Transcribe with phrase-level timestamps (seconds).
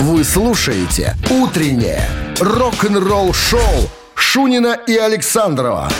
[0.00, 2.08] Вы слушаете «Утреннее
[2.40, 3.60] рок-н-ролл-шоу»
[4.14, 5.90] Шунина и Александрова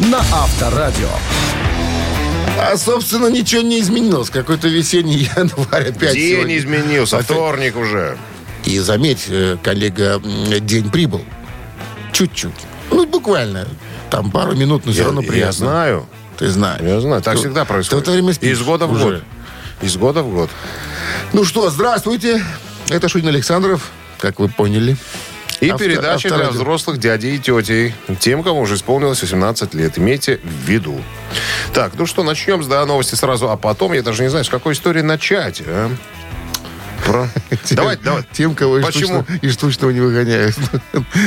[0.00, 1.08] на Авторадио.
[2.58, 4.30] А, собственно, ничего не изменилось.
[4.30, 6.58] Какой-то весенний январь опять День сегодня.
[6.58, 7.30] изменился, Опять.
[7.30, 8.16] вторник уже.
[8.64, 10.20] И заметь, э, коллега,
[10.60, 11.22] день прибыл.
[12.12, 12.52] Чуть-чуть.
[12.90, 13.66] Ну, буквально.
[14.10, 15.52] Там пару минут, но все Я, равно я приятно.
[15.52, 16.06] знаю.
[16.38, 16.80] Ты знаешь.
[16.82, 18.00] Я знаю, так Ты- всегда ты происходит.
[18.04, 19.04] в это время спишь Из года в уже.
[19.04, 19.22] год.
[19.82, 20.50] Из года в год.
[21.32, 22.44] Ну что, здравствуйте.
[22.92, 24.96] Это Шунин Александров, как вы поняли.
[25.60, 26.50] И Авто- передача для авторадио.
[26.60, 27.94] взрослых дядей и тетей.
[28.18, 29.96] Тем, кому уже исполнилось 18 лет.
[29.96, 31.00] Имейте в виду.
[31.72, 34.48] Так, ну что, начнем с да, новости сразу, а потом, я даже не знаю, с
[34.48, 35.62] какой истории начать.
[35.64, 35.88] а?
[37.06, 37.28] Про-
[37.64, 38.24] Тем- Давай, давай.
[38.32, 39.22] Тем, кого Почему?
[39.22, 40.56] штучного, из штучного не выгоняют.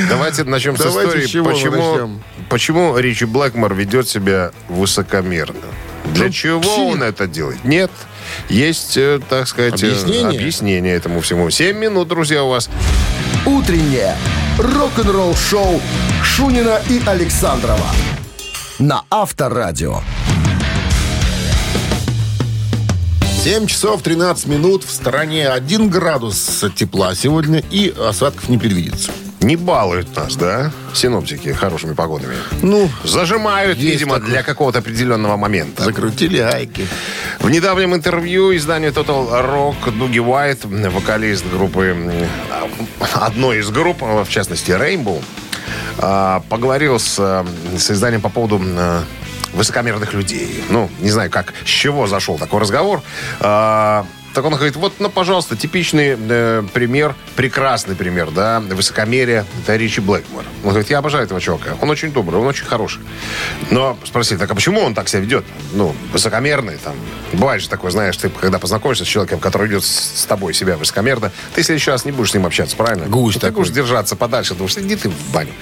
[0.08, 1.26] Давайте начнем с Давайте истории.
[1.26, 2.22] с чего мы почему, начнем?
[2.50, 5.60] почему Ричи Блэкмор ведет себя высокомерно?
[6.14, 6.78] Для Ну, чего псих.
[6.78, 7.64] он это делает?
[7.64, 7.90] Нет.
[8.48, 10.38] Есть, э, так сказать, э, Объяснение?
[10.40, 11.50] объяснение этому всему.
[11.50, 12.68] Семь минут, друзья, у вас.
[13.44, 14.16] «Утреннее
[14.58, 15.80] рок-н-ролл-шоу»
[16.22, 17.86] Шунина и Александрова
[18.78, 20.00] на Авторадио.
[23.44, 24.84] 7 часов 13 минут.
[24.84, 29.12] В стороне 1 градус тепла сегодня и осадков не предвидится.
[29.46, 32.34] Не балуют нас, да, синоптики хорошими погодами?
[32.62, 34.30] Ну, Зажимают, Есть видимо, такое.
[34.30, 35.84] для какого-то определенного момента.
[35.84, 36.84] закрутили айки.
[37.38, 42.10] В недавнем интервью изданию Total Rock Дуги Уайт, вокалист группы, м,
[43.14, 45.22] одной из групп, в частности Rainbow,
[45.98, 47.46] а, поговорил с, а,
[47.78, 48.60] с изданием по поводу
[49.52, 50.64] высокомерных людей.
[50.70, 53.00] Ну, не знаю, как, с чего зашел такой разговор.
[54.36, 60.02] Так он говорит, вот, ну, пожалуйста, типичный э, пример, прекрасный пример, да, высокомерия, это Ричи
[60.02, 60.44] Блэкмор.
[60.62, 61.74] Он говорит, я обожаю этого чувака.
[61.80, 63.00] Он очень добрый, он очень хороший.
[63.70, 65.46] Но спросили, так а почему он так себя ведет?
[65.72, 66.94] Ну, высокомерный, там.
[67.32, 70.76] Бывает же такое, знаешь, ты когда познакомишься с человеком, который идет с, с тобой себя
[70.76, 73.06] высокомерно, ты в следующий раз не будешь с ним общаться, правильно?
[73.06, 75.52] Гусь Ну, Ты будешь держаться подальше, думаешь, иди ты в баню.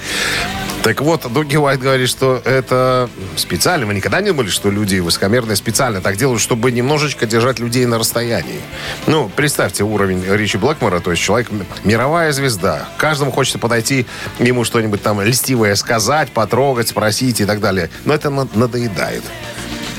[0.85, 3.87] Так вот, Дуги Уайт говорит, что это специально.
[3.87, 7.97] Мы никогда не думали, что люди высокомерные специально так делают, чтобы немножечко держать людей на
[7.97, 8.59] расстоянии.
[9.07, 11.49] Ну, представьте уровень Ричи Блэкмора, то есть человек
[11.83, 12.87] мировая звезда.
[12.97, 14.05] Каждому хочется подойти,
[14.39, 17.89] ему что-нибудь там льстивое сказать, потрогать, спросить и так далее.
[18.05, 19.23] Но это на- надоедает.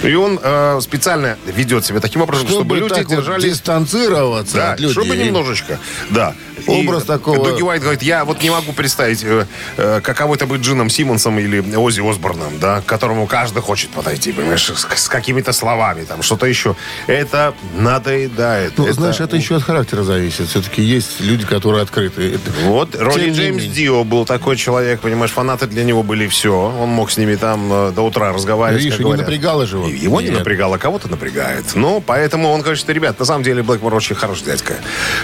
[0.02, 4.56] И он э, специально ведет себя таким образом, чтобы, Чтобы люди так вот держали дистанцироваться
[4.56, 4.92] да, от людей.
[4.92, 5.78] чтобы немножечко,
[6.10, 6.34] да.
[6.66, 9.46] Образ И такого- Дуги Уайт говорит, я вот не могу представить, э,
[9.76, 14.32] э, каково это быть Джином Симмонсом или Ози Осборном, да, к которому каждый хочет подойти,
[14.32, 16.74] понимаешь, с, с какими-то словами, там, что-то еще.
[17.06, 18.72] Это надоедает.
[18.78, 20.48] Ну, знаешь, это еще от характера зависит.
[20.48, 22.34] Все-таки есть люди, которые открыты.
[22.34, 23.64] Это- Вот, Ронни Джеймс.
[23.64, 26.52] Дио был такой человек, понимаешь, фанаты для него были все.
[26.52, 28.82] Он мог с ними там э, до утра разговаривать.
[28.82, 29.85] Видишь, не напрягало же его.
[29.88, 30.38] И Его не Нет.
[30.38, 31.64] напрягало, кого-то напрягает.
[31.74, 34.74] Ну, поэтому он говорит, что, ребят, на самом деле Блэкмор очень хороший дядька.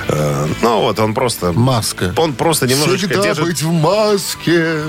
[0.08, 1.52] Э, ну, вот, он просто...
[1.52, 2.14] Маска.
[2.16, 3.44] Он просто немножечко Всегда держит...
[3.44, 4.82] быть в маске.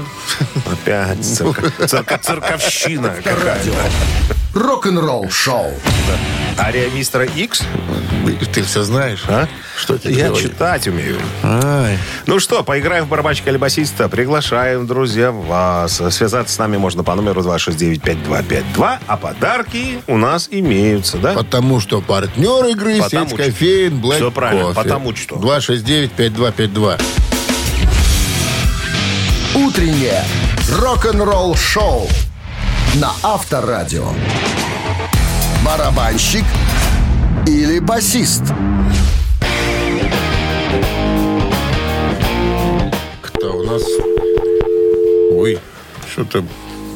[0.71, 2.59] Опять цирка- цирка-
[4.53, 4.67] какая-то.
[4.67, 5.73] Рок-н-ролл-шоу.
[6.59, 7.63] Ария мистера Икс?
[8.53, 9.47] Ты все знаешь, А?
[9.77, 10.43] Что тебе Я говорю?
[10.47, 11.17] читать умею.
[11.43, 11.97] Ай.
[12.27, 14.07] Ну что, поиграем в барабанщика или басиста.
[14.07, 16.01] Приглашаем, друзья, вас.
[16.11, 21.33] Связаться с нами можно по номеру 269-5252, а подарки у нас имеются, да?
[21.33, 23.43] Потому что партнер игры Потому сеть что.
[23.51, 24.75] кофеин Black Всё правильно, Coffee.
[24.75, 25.35] потому что.
[25.37, 27.01] 269-5252.
[29.55, 30.23] «Утреннее
[30.79, 32.07] рок-н-ролл-шоу»
[32.95, 34.05] на Авторадио.
[35.65, 36.43] Барабанщик
[37.47, 38.43] или басист?
[43.21, 43.81] Кто у нас?
[45.31, 45.59] Ой,
[46.11, 46.43] что-то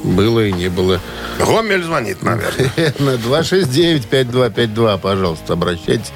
[0.04, 1.00] было и не было.
[1.40, 2.72] Гомель звонит, наверное.
[3.00, 6.12] На 269-5252, пожалуйста, обращайтесь.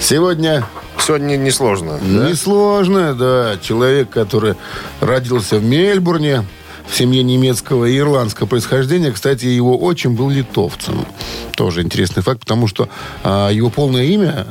[0.00, 0.64] Сегодня
[1.04, 1.98] Сегодня несложно.
[2.00, 2.28] да?
[2.30, 3.56] несложно, да.
[3.62, 4.54] Человек, который
[5.00, 6.44] родился в Мельбурне,
[6.88, 9.12] в семье немецкого и ирландского происхождения.
[9.12, 11.06] Кстати, его отчим был литовцем.
[11.54, 12.88] Тоже интересный факт, потому что
[13.22, 14.46] а, его полное имя,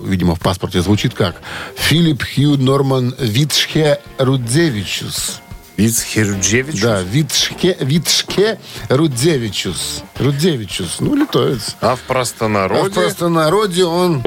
[0.00, 1.36] видимо, в паспорте звучит как
[1.76, 5.40] Филипп Хью Норман Витшхе Рудзевичус.
[5.76, 6.82] Вицхерджевич?
[6.82, 8.58] Да, Витшке, Витшке
[8.90, 10.02] Рудзевичус.
[10.18, 11.76] Рудзевичус, ну, литовец.
[11.80, 14.22] А в А в простонародье простонародье он...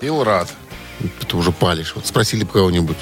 [0.00, 0.48] Илрад.
[1.28, 1.94] Ты уже палишь.
[1.96, 2.96] Вот спросили бы кого-нибудь.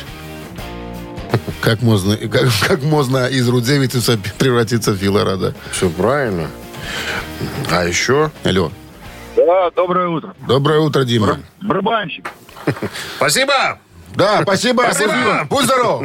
[1.66, 5.52] Как можно, как, как можно из Рудзевичуса превратиться в Филорада?
[5.72, 6.48] Все правильно.
[7.68, 8.30] А еще...
[8.44, 8.70] Алло.
[9.34, 10.36] Да, доброе утро.
[10.46, 11.40] Доброе утро, Дима.
[11.60, 12.30] Барабанщик.
[13.16, 13.80] Спасибо!
[14.16, 14.82] Да, спасибо.
[14.90, 15.46] Спасибо.
[15.48, 16.04] Будь здоров.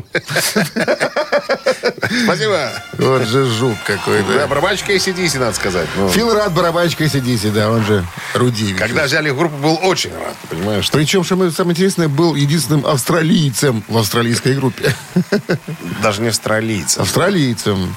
[2.26, 2.70] Спасибо.
[2.98, 4.48] Вот же жук Да, какой-то.
[4.48, 5.88] барабанщик ACDC, надо сказать.
[5.96, 8.78] Ну, Фил Рад, барабанщик ACDC, да, он же Рудивич.
[8.78, 10.90] Когда взяли в группу, был очень рад, понимаешь?
[10.92, 14.94] Причем, что самое интересное, был единственным австралийцем в австралийской группе.
[16.02, 17.04] Даже не австралийцем.
[17.04, 17.96] Австралийцем.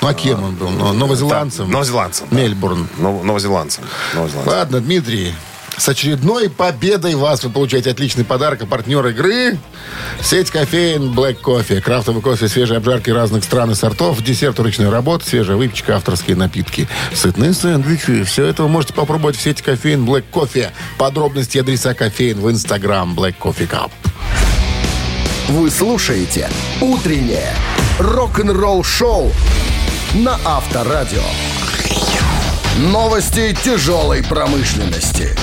[0.00, 0.70] Ну, а кем он был?
[0.70, 1.68] Ну, Новозеландцем.
[1.70, 2.28] Новозеландцем.
[2.30, 2.36] да.
[2.36, 2.88] Мельбурн.
[2.98, 3.82] Нов- Новозеландцем.
[4.14, 4.52] Новозеландцем.
[4.52, 5.34] Ладно, Дмитрий,
[5.78, 8.62] с очередной победой вас вы получаете отличный подарок.
[8.62, 9.58] А партнер игры–
[10.22, 11.80] сеть кофеин Black Coffee.
[11.80, 16.88] Крафтовый кофе, свежие обжарки разных стран и сортов, десерт ручной работы, свежая выпечка, авторские напитки,
[17.14, 18.24] сытные сэндвичи.
[18.24, 20.70] Все это вы можете попробовать в сети кофеин Black Coffee.
[20.98, 23.90] Подробности и адреса кофеин в Instagram Black Coffee Cup.
[25.48, 27.54] Вы слушаете «Утреннее
[27.98, 29.32] рок-н-ролл-шоу»
[30.14, 31.22] на Авторадио.
[32.78, 35.34] Новости тяжелой промышленности.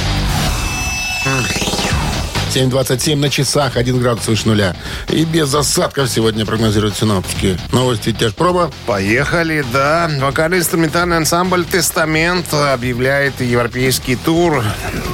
[2.55, 4.75] 7.27 на часах, 1 градус выше нуля.
[5.09, 7.57] И без осадков сегодня прогнозируют синоптики.
[7.73, 8.71] Новости тяжпроба.
[8.85, 10.09] Поехали, да.
[10.19, 14.63] Вокально-инструментальный ансамбль «Тестамент» объявляет европейский тур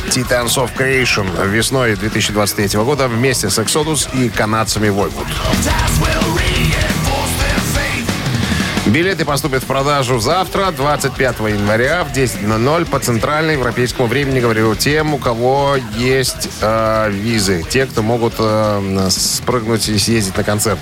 [0.09, 5.25] Titans of Creation весной 2023 года вместе с Exodus и канадцами Voivod.
[8.91, 15.13] Билеты поступят в продажу завтра, 25 января в 10.00 по центральному европейскому времени, говорю, тем,
[15.13, 20.79] у кого есть э, визы, те, кто могут э, спрыгнуть и съездить на концерт.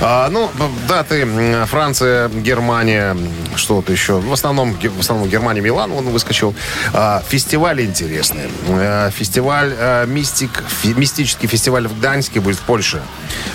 [0.00, 0.50] А, ну,
[0.88, 1.26] даты
[1.66, 3.14] Франция, Германия,
[3.56, 4.20] что-то еще.
[4.20, 6.54] В основном, в основном Германия, Милан, он выскочил.
[6.94, 8.48] А, фестивали интересные.
[8.68, 13.02] Э, фестиваль э, Мистик, фи- мистический фестиваль в Гданьске будет в Польше.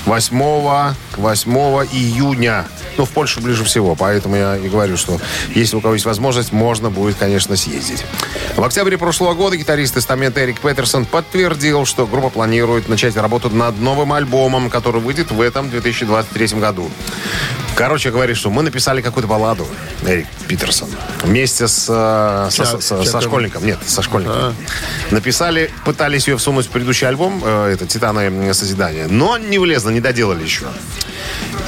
[0.05, 1.51] 8, 8
[1.91, 2.65] июня.
[2.97, 5.19] Ну, в Польшу ближе всего, поэтому я и говорю, что
[5.55, 8.03] если у кого есть возможность, можно будет, конечно, съездить.
[8.55, 13.79] В октябре прошлого года гитарист Тестамента Эрик Петерсон подтвердил, что группа планирует начать работу над
[13.79, 16.89] новым альбомом, который выйдет в этом 2023 году.
[17.75, 19.65] Короче, говорит, что мы написали какую-то балладу,
[20.05, 20.89] Эрик Питерсон,
[21.23, 23.21] вместе с, э, со, со- со Чаком.
[23.21, 23.65] школьником.
[23.65, 24.53] Нет, со школьником.
[25.11, 30.01] Написали, пытались ее всунуть в предыдущий альбом, э, это «Титаны Созидания», но не влезло, не
[30.01, 30.65] доделали еще.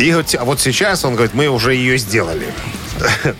[0.01, 2.47] И вот, а вот сейчас он говорит, мы уже ее сделали.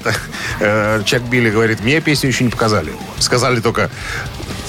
[0.60, 2.94] Э, Чак Билли говорит, мне песню еще не показали.
[3.18, 3.90] Сказали только,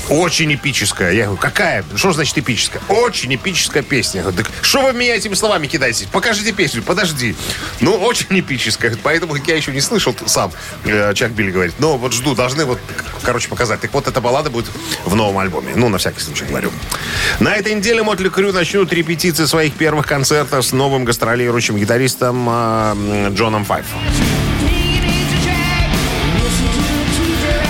[0.09, 1.13] очень эпическая.
[1.13, 1.85] Я говорю, какая?
[1.95, 2.83] Что значит эпическая?
[2.89, 4.23] Очень эпическая песня.
[4.23, 6.07] Я говорю, что вы меня этими словами кидаете?
[6.11, 7.37] Покажите песню, подожди.
[7.81, 8.97] Ну, очень эпическая.
[9.03, 10.53] Поэтому я еще не слышал сам,
[10.85, 11.75] э, Чак Билли говорит.
[11.79, 12.79] Но вот жду, должны вот,
[13.23, 13.81] короче, показать.
[13.81, 14.71] Так вот, эта баллада будет
[15.05, 15.73] в новом альбоме.
[15.75, 16.71] Ну, на всякий случай говорю.
[17.41, 23.31] На этой неделе Мотли Крю начнут репетиции своих первых концертов с новым гастролирующим гитаристом э,
[23.31, 23.87] Джоном Файф.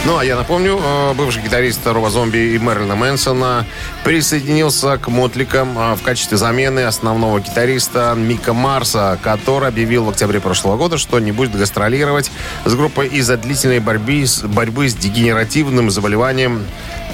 [0.04, 3.64] Ну, а я напомню, э, бывший гитарист Роба Зомби и Мэрилина Мэнсона
[4.02, 10.40] присоединился к Мотликам э, в качестве замены основного гитариста Мика Марса, который объявил в октябре
[10.40, 12.32] прошлого года, что не будет гастролировать
[12.64, 16.64] с группой из-за длительной борьбы с, борьбы с дегенеративным заболеванием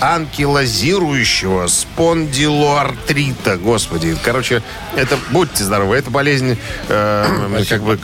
[0.00, 3.58] анкилозирующего спондилоартрита.
[3.58, 4.62] Господи, короче,
[4.96, 6.56] это, будьте здоровы, это болезнь,
[6.88, 7.99] э, как бы,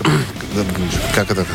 [1.15, 1.47] как это,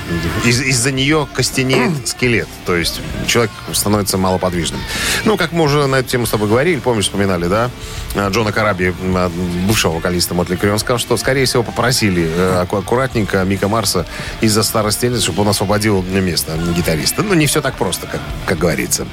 [0.46, 2.48] из- из-за нее костенеет скелет.
[2.66, 4.80] То есть человек становится малоподвижным.
[5.25, 7.69] Ну, как мы уже на эту тему с тобой говорили, помнишь, вспоминали, да?
[8.16, 9.31] Э, Джона Караби, м,
[9.68, 14.06] бывшего вокалиста Мотли Крю, он сказал, что, скорее всего, попросили э, аккуратненько Мика Марса
[14.42, 17.24] из-за старости чтобы он освободил место гитариста.
[17.24, 19.07] Ну, не все так просто, как, как говорится.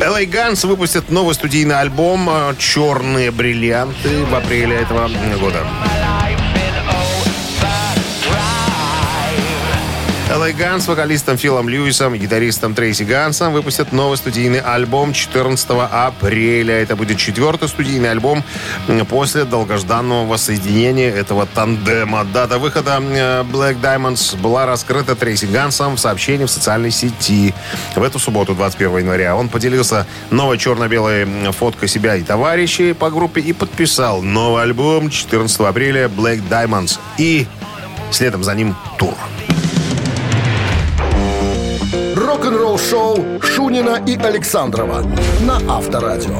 [0.00, 5.08] LA Guns выпустят новый студийный альбом э, «Черные бриллианты» в апреле этого
[5.38, 5.64] года.
[10.52, 16.74] Guns с вокалистом Филом Льюисом гитаристом Трейси Гансом выпустят новый студийный альбом 14 апреля.
[16.82, 18.44] Это будет четвертый студийный альбом
[19.08, 22.24] после долгожданного воссоединения этого тандема.
[22.24, 27.54] Дата выхода Black Diamonds была раскрыта Трейси Гансом в сообщении в социальной сети.
[27.96, 33.40] В эту субботу, 21 января, он поделился новой черно-белой фоткой себя и товарищей по группе
[33.40, 36.98] и подписал новый альбом 14 апреля Black Diamonds.
[37.18, 37.46] И
[38.10, 39.14] следом за ним тур.
[42.44, 45.02] Рок-н-ролл-шоу Шунина и Александрова
[45.40, 46.38] на Авторадио.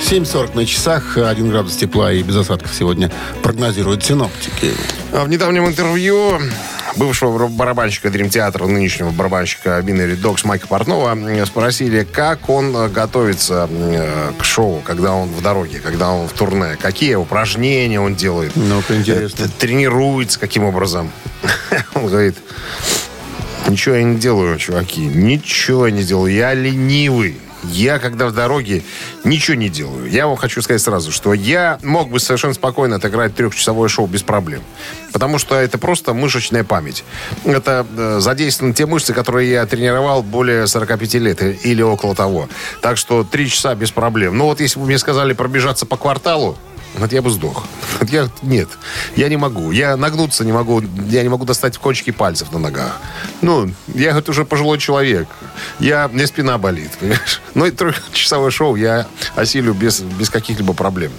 [0.00, 3.10] 7.40 на часах, 1 градус тепла и без осадков сегодня
[3.42, 4.70] прогнозируют синоптики.
[5.12, 6.38] А В недавнем интервью
[6.96, 12.74] бывшего бар- барабанщика Dream Theater, нынешнего барабанщика Binary Dogs Майка Портнова м, спросили, как он
[12.76, 18.00] э, готовится м, к шоу, когда он в дороге, когда он в турне, какие упражнения
[18.00, 19.44] он делает, Ну-ка, интересно.
[19.44, 21.10] э, тренируется каким образом.
[21.94, 22.36] Он говорит,
[23.68, 27.36] ничего я не делаю, чуваки, ничего я не делаю, я ленивый.
[27.62, 28.82] я, когда в дороге,
[29.24, 30.10] ничего не делаю.
[30.10, 34.22] Я вам хочу сказать сразу, что я мог бы совершенно спокойно отыграть трехчасовое шоу без
[34.22, 34.62] проблем.
[35.12, 37.04] Потому что это просто мышечная память.
[37.44, 42.48] Это э, задействованы те мышцы, которые я тренировал более 45 лет или около того.
[42.80, 44.38] Так что три часа без проблем.
[44.38, 46.56] Ну вот если бы мне сказали пробежаться по кварталу,
[46.98, 47.66] вот я бы сдох.
[48.00, 48.68] Вот я, нет,
[49.14, 49.72] я не могу.
[49.72, 50.82] Я нагнуться не могу.
[51.08, 52.98] Я не могу достать кончики пальцев на ногах.
[53.42, 55.28] Ну, я вот уже пожилой человек.
[55.80, 57.42] Я, мне спина болит, понимаешь?
[57.52, 61.10] Ну, и трехчасовое шоу я осилю без, без каких-либо проблем.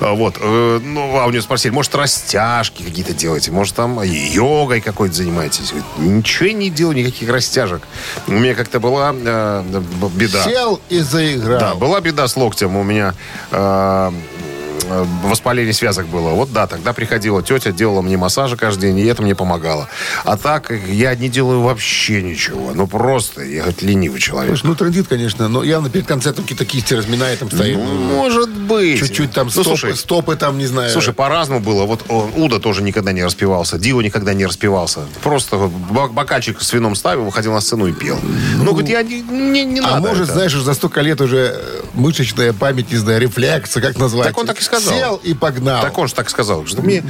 [0.00, 0.36] А, вот.
[0.40, 3.52] Э, ну, а у него спросили, может, растяжки какие-то делаете?
[3.52, 5.74] Может, там йогой какой-то занимаетесь?
[5.98, 7.82] Ничего не делаю, никаких растяжек.
[8.26, 9.82] У меня как-то была э,
[10.14, 10.42] беда.
[10.42, 11.60] Сел и заиграл.
[11.60, 12.74] Да, была беда с локтем.
[12.74, 13.14] У меня
[13.52, 14.12] э, Э,
[15.22, 16.30] воспаление связок было.
[16.30, 19.88] Вот да, тогда приходила тетя, делала мне массажи каждый день, и это мне помогало.
[20.24, 22.72] А так я не делаю вообще ничего.
[22.74, 24.50] Ну просто, я говорит, ленивый человек.
[24.50, 27.76] Слушай, ну трендит, конечно, но явно перед концертом какие-то кисти разминает, там стоит.
[27.76, 28.98] Ну, может быть.
[28.98, 30.90] Чуть-чуть там ну, стопы, слушай, стопы там, не знаю.
[30.90, 31.84] Слушай, по-разному было.
[31.84, 35.00] Вот он, Уда тоже никогда не распевался, Дио никогда не распевался.
[35.22, 38.18] Просто бокальчик с вином ставил, выходил на сцену и пел.
[38.56, 40.34] Ну, ну говорит, я не, не, не а надо может, это.
[40.34, 41.60] знаешь, за столько лет уже
[41.94, 44.28] мышечная память, не знаю, рефлексы, как назвать.
[44.28, 44.94] Так он так и сказал.
[44.98, 45.82] Сел и погнал.
[45.82, 47.02] Так он же так сказал, что мне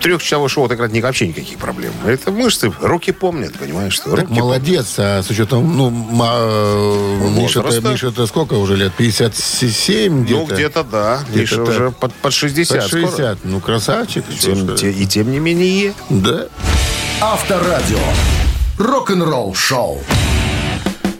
[0.00, 1.92] трехчасовое шоу отыграть не вообще никаких проблем.
[2.06, 3.94] Это мышцы, руки помнят, понимаешь?
[3.94, 5.90] Что так руки молодец, а с учетом, ну,
[7.30, 8.92] Миша-то, Миша-то сколько уже лет?
[8.92, 10.40] 57 где-то?
[10.40, 11.20] Ну, где-то да.
[11.28, 12.78] Где Миша уже под, под 60.
[12.78, 13.14] Под 60.
[13.14, 13.38] Скоро.
[13.44, 14.24] Ну, красавчик.
[14.38, 15.94] Тем, те, и тем не менее.
[16.10, 16.46] Да.
[17.20, 17.98] Авторадио.
[18.78, 20.02] Рок-н-ролл шоу.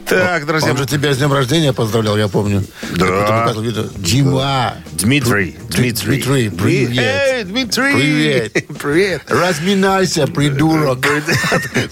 [0.08, 0.70] Так, друзья.
[0.72, 2.64] Он же тебя с днем рождения поздравлял, я помню.
[2.96, 3.52] Да.
[3.96, 4.74] Дима.
[4.92, 5.56] Дмитрий.
[5.70, 6.22] Дмитрий.
[6.22, 7.22] Дмитрий, привет.
[7.26, 7.94] Эй, Дмитрий.
[7.94, 8.52] Привет.
[8.80, 9.22] Привет.
[9.28, 11.04] Разминайся, придурок.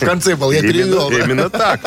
[0.01, 1.11] В конце был, я перевел.
[1.11, 1.81] Именно так.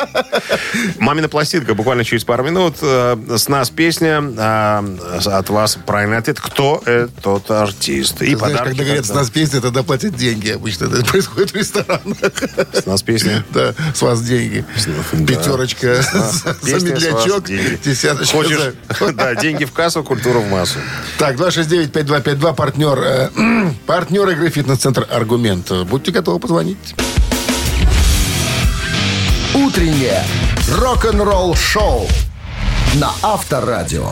[1.00, 1.74] Мамина пластинка.
[1.74, 4.24] Буквально через пару минут э, с нас песня.
[4.38, 6.40] Э, от вас правильный ответ.
[6.40, 8.22] Кто этот артист?
[8.22, 10.50] И знаешь, когда говорят с нас песня, тогда платят деньги.
[10.50, 12.18] Обычно это происходит в ресторанах.
[12.74, 13.46] С нас песня?
[13.52, 14.66] Да, с вас деньги.
[15.28, 16.02] Пятерочка
[16.62, 17.46] за медлячок.
[17.84, 18.74] Десяточка Хочешь?
[19.14, 20.80] Да, деньги в кассу, культура в массу.
[21.18, 23.30] Так, 269-5252, партнер, э,
[23.86, 25.72] партнер игры «Фитнес-центр Аргумент».
[25.86, 26.96] Будьте готовы позвонить.
[29.54, 30.24] Утреннее
[30.70, 32.08] рок-н-ролл-шоу
[32.96, 34.12] на Авторадио.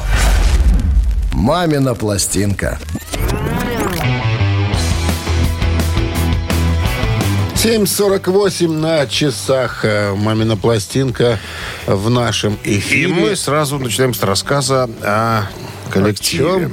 [1.33, 2.79] «Мамина пластинка».
[7.63, 9.86] 7.48 на часах.
[9.86, 11.39] Э, Мамина пластинка
[11.88, 13.03] в нашем эфире.
[13.03, 15.43] И мы сразу начинаем с рассказа о
[15.89, 16.72] коллективе.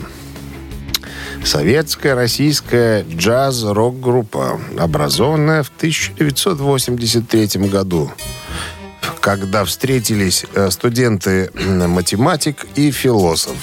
[1.41, 1.47] О?
[1.47, 8.11] Советская российская джаз-рок-группа, образованная в 1983 году,
[9.21, 13.55] когда встретились э, студенты математик и философ.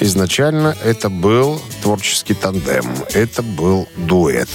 [0.00, 4.50] Изначально это был творческий тандем, это был дуэт.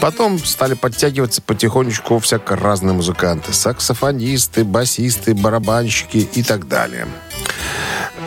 [0.00, 3.52] Потом стали подтягиваться потихонечку всяко разные музыканты.
[3.52, 7.06] Саксофонисты, басисты, барабанщики и так далее.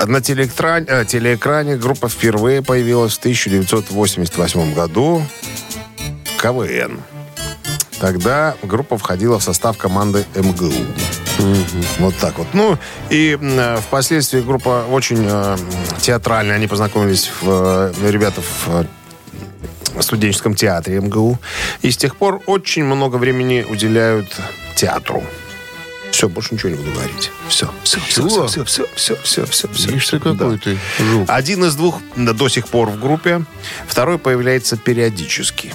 [0.05, 5.21] На телеэкране, э, телеэкране группа впервые появилась в 1988 году.
[6.41, 7.01] КВН.
[7.99, 10.71] Тогда группа входила в состав команды МГУ.
[11.39, 11.85] Угу.
[11.99, 12.47] Вот так вот.
[12.53, 12.77] Ну,
[13.09, 15.57] и э, впоследствии группа очень э,
[16.01, 16.55] театральная.
[16.55, 18.85] Они познакомились, в, э, ребята, в
[20.01, 21.39] студенческом театре МГУ.
[21.81, 24.35] И с тех пор очень много времени уделяют
[24.75, 25.23] театру.
[26.11, 27.31] Все, больше ничего не буду говорить.
[27.47, 29.87] Все, все, все, все, все, все, все, все, все, все.
[29.89, 31.29] Видишь, ты какой ты жук.
[31.29, 33.43] Один из двух до сих пор в группе,
[33.87, 35.73] второй появляется периодически.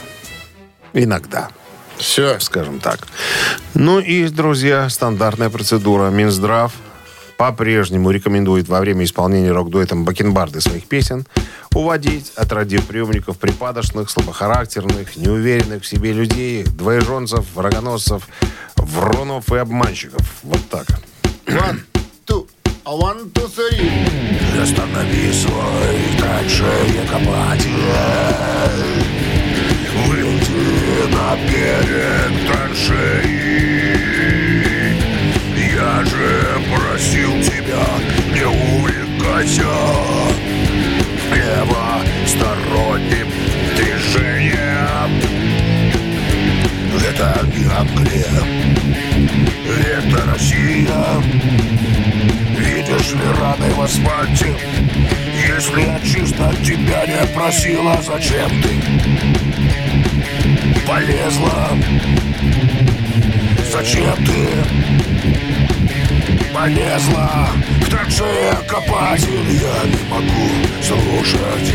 [0.93, 1.49] Иногда.
[1.97, 2.39] Все.
[2.41, 3.07] Скажем так.
[3.75, 6.11] Ну и, друзья, стандартная процедура.
[6.11, 6.73] Минздрав
[7.37, 11.27] по-прежнему рекомендует во время исполнения рок-дуэтом бакенбарды своих песен
[11.73, 18.29] уводить от радиоприемников припадочных, слабохарактерных, неуверенных в себе людей, двоеженцев, врагоносцев,
[18.77, 20.21] вронов и обманщиков.
[20.43, 20.87] Вот так.
[21.47, 21.81] One,
[22.27, 22.47] two,
[22.85, 24.63] one, two, three.
[24.63, 27.71] Останови свой траншеи копатель.
[30.07, 33.75] Выйди на берег траншеи.
[35.75, 36.44] Я же
[39.35, 39.63] увлекайся
[41.35, 43.29] левосторонним
[43.77, 45.11] движением.
[47.11, 47.41] Это
[47.77, 48.31] Англия,
[49.99, 51.03] это Россия.
[52.59, 54.55] Видишь ли раны в асфальте?
[55.49, 58.73] Если я чисто тебя не просила, зачем ты
[60.87, 61.69] полезла?
[63.73, 64.49] Зачем ты
[66.55, 67.49] полезла
[68.11, 70.49] же копатель Я не могу
[70.83, 71.75] слушать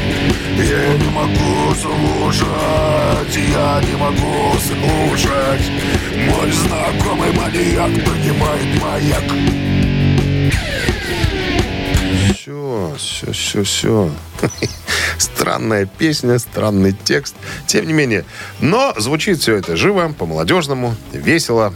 [0.57, 5.71] Я не могу слушать Я не могу слушать
[6.15, 9.23] Мой знакомый маньяк поднимает маяк
[12.33, 14.11] Все, все, все, все.
[15.17, 17.35] Странная песня, странный текст.
[17.67, 18.25] Тем не менее.
[18.59, 21.73] Но звучит все это живо, по-молодежному, весело,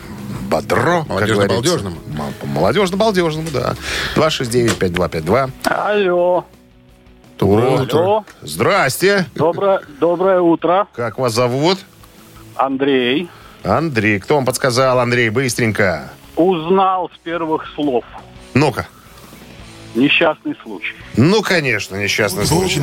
[0.54, 1.06] бодро.
[1.08, 1.96] Молодежно-балдежному.
[1.96, 2.24] говорится.
[2.28, 3.76] М- По-молодежно-балдежному, да.
[4.16, 5.50] 269-5252.
[5.66, 6.46] Алло,
[7.40, 7.98] Доброе утро.
[8.00, 9.26] алло, Здрасте.
[9.36, 11.80] доброе, доброе утро, Как вас зовут?
[12.56, 13.30] Андрей.
[13.64, 14.20] Андрей.
[14.20, 15.30] Кто вам подсказал, Андрей?
[15.30, 16.12] Быстренько.
[16.36, 18.04] Узнал с первых слов.
[18.54, 18.88] Ну-ка.
[19.96, 20.94] Несчастный случай.
[21.18, 22.82] Ну, конечно, несчастный случай.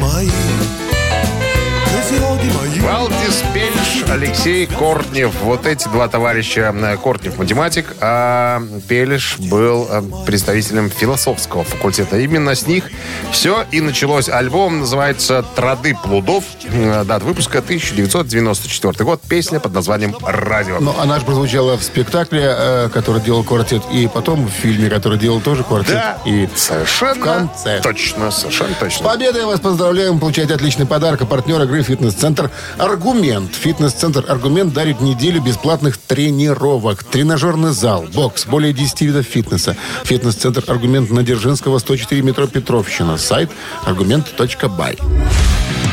[2.45, 5.33] Валдис Пельш, Алексей Кортнев.
[5.43, 6.75] Вот эти два товарища.
[6.75, 12.19] э, Кортнев математик, а Пельш был э, представителем философского факультета.
[12.19, 12.85] Именно с них
[13.31, 14.29] все и началось.
[14.31, 16.45] Альбом называется «Троды плодов».
[16.73, 19.21] Э, Дата выпуска 1994 год.
[19.29, 20.79] Песня под названием «Радио».
[20.81, 25.41] Ну, она же прозвучала в спектакле, который делал квартет, и потом в фильме, который делал
[25.43, 25.93] тоже квартет.
[25.95, 27.81] Да, И совершенно в конце.
[27.83, 29.09] точно, совершенно С точно.
[29.11, 30.19] победой вас поздравляем.
[30.19, 31.21] Получаете отличный подарок.
[31.23, 32.30] А партнер игры «Фитнес-центр
[32.79, 33.55] Аргумент».
[33.55, 37.03] «Фитнес-центр Аргумент» дарит неделю бесплатных тренировок.
[37.05, 39.77] Тренажерный зал, бокс, более 10 видов фитнеса.
[40.05, 43.19] «Фитнес-центр Аргумент» на Дзержинского, 104 метро Петровщина.
[43.19, 43.51] Сайт
[43.85, 44.99] аргумент.бай.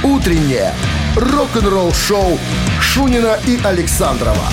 [0.04, 0.74] Утреннее
[1.16, 2.38] рок-н-ролл-шоу
[2.82, 4.48] Шунина и Александрова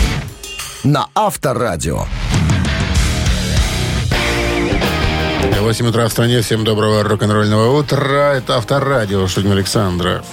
[0.84, 2.04] на Авторадио.
[5.60, 6.42] 8 утра в стране.
[6.42, 8.34] Всем доброго рок-н-ролльного утра.
[8.34, 9.26] Это Авторадио.
[9.26, 10.26] Шунин Александров.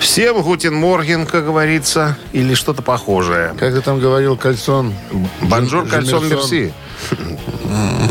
[0.00, 3.54] Всем Guten Morgen, как говорится, или что-то похожее.
[3.58, 4.94] Как ты там говорил, кальсон?
[5.42, 6.72] Bonjour, кальсон, merci.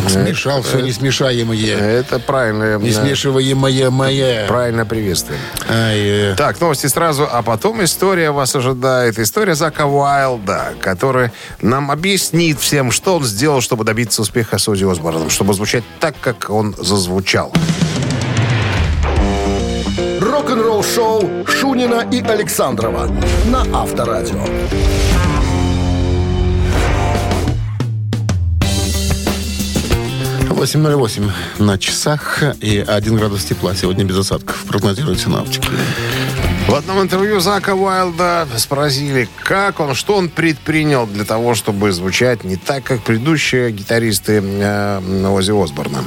[0.08, 1.75] Смешал все несмешаемое.
[1.77, 4.48] Это правильное, Не э, смешиваемое мое.
[4.48, 5.39] правильное приветствие.
[5.70, 6.36] Ай, э.
[6.38, 9.20] Так, новости сразу, а потом история вас ожидает.
[9.20, 14.86] История Зака Уайлда, который нам объяснит всем, что он сделал, чтобы добиться успеха с Ози
[14.86, 17.51] Осборном, чтобы звучать так, как он зазвучал.
[20.48, 23.12] Рок-н-ролл-шоу Шунина и Александрова
[23.48, 24.41] на Авторадио.
[30.50, 33.76] э, 8.08 на часах и 1 градус тепла.
[33.76, 34.63] Сегодня без осадков.
[34.63, 35.67] Прогнозируют синаптики.
[36.67, 42.43] В одном интервью Зака Уайлда спросили, как он, что он предпринял для того, чтобы звучать
[42.43, 46.03] не так, как предыдущие гитаристы э, Ози Осборна.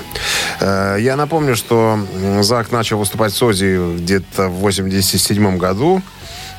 [0.61, 1.99] Э, я напомню, что
[2.43, 6.03] Зак начал выступать с Ози где-то в 87 году.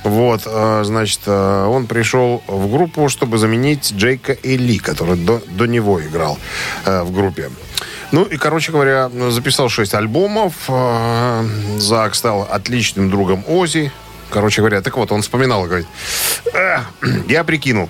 [0.04, 5.68] Вот, э, значит, э, он пришел в группу, чтобы заменить Джейка Эли, который до, до
[5.68, 6.40] него играл
[6.86, 7.52] э, в группе.
[8.12, 10.54] Ну и, короче говоря, записал шесть альбомов.
[10.68, 11.46] Э,
[11.78, 13.92] Зак стал отличным другом Ози.
[14.30, 15.88] Короче говоря, так вот, он вспоминал, говорит,
[16.54, 16.90] «Эх,
[17.28, 17.90] я прикинул,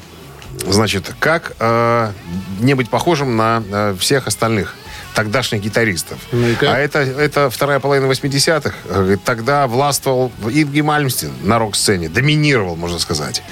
[0.67, 2.11] значит, как э,
[2.59, 4.75] не быть похожим на э, всех остальных
[5.13, 6.19] тогдашних гитаристов.
[6.31, 6.55] Ну?
[6.61, 8.73] А это, это вторая половина 80-х.
[8.87, 12.07] Говорит, Тогда властвовал Инги Мальмстин на рок-сцене.
[12.07, 13.43] Доминировал, можно сказать.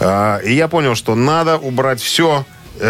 [0.00, 2.46] И я понял, что надо убрать все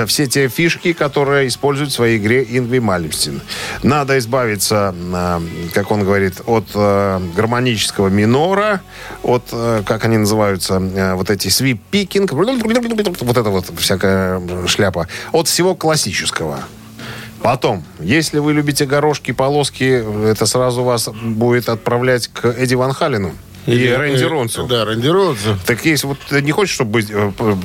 [0.07, 3.41] все те фишки, которые используют в своей игре Ингви Мальмстин.
[3.83, 5.41] Надо избавиться, э,
[5.75, 8.81] как он говорит, от э, гармонического минора,
[9.23, 15.49] от, э, как они называются, э, вот эти свип-пикинг, вот это вот всякая шляпа, от
[15.49, 16.61] всего классического.
[17.43, 23.33] Потом, если вы любите горошки, полоски, это сразу вас будет отправлять к Эдди Ван Халину
[23.67, 24.67] и Или, Рэнди э, Ронцу.
[24.67, 25.57] Да, Рэнди Ронцу.
[25.67, 27.05] Так если вот ты не хочешь, чтобы э,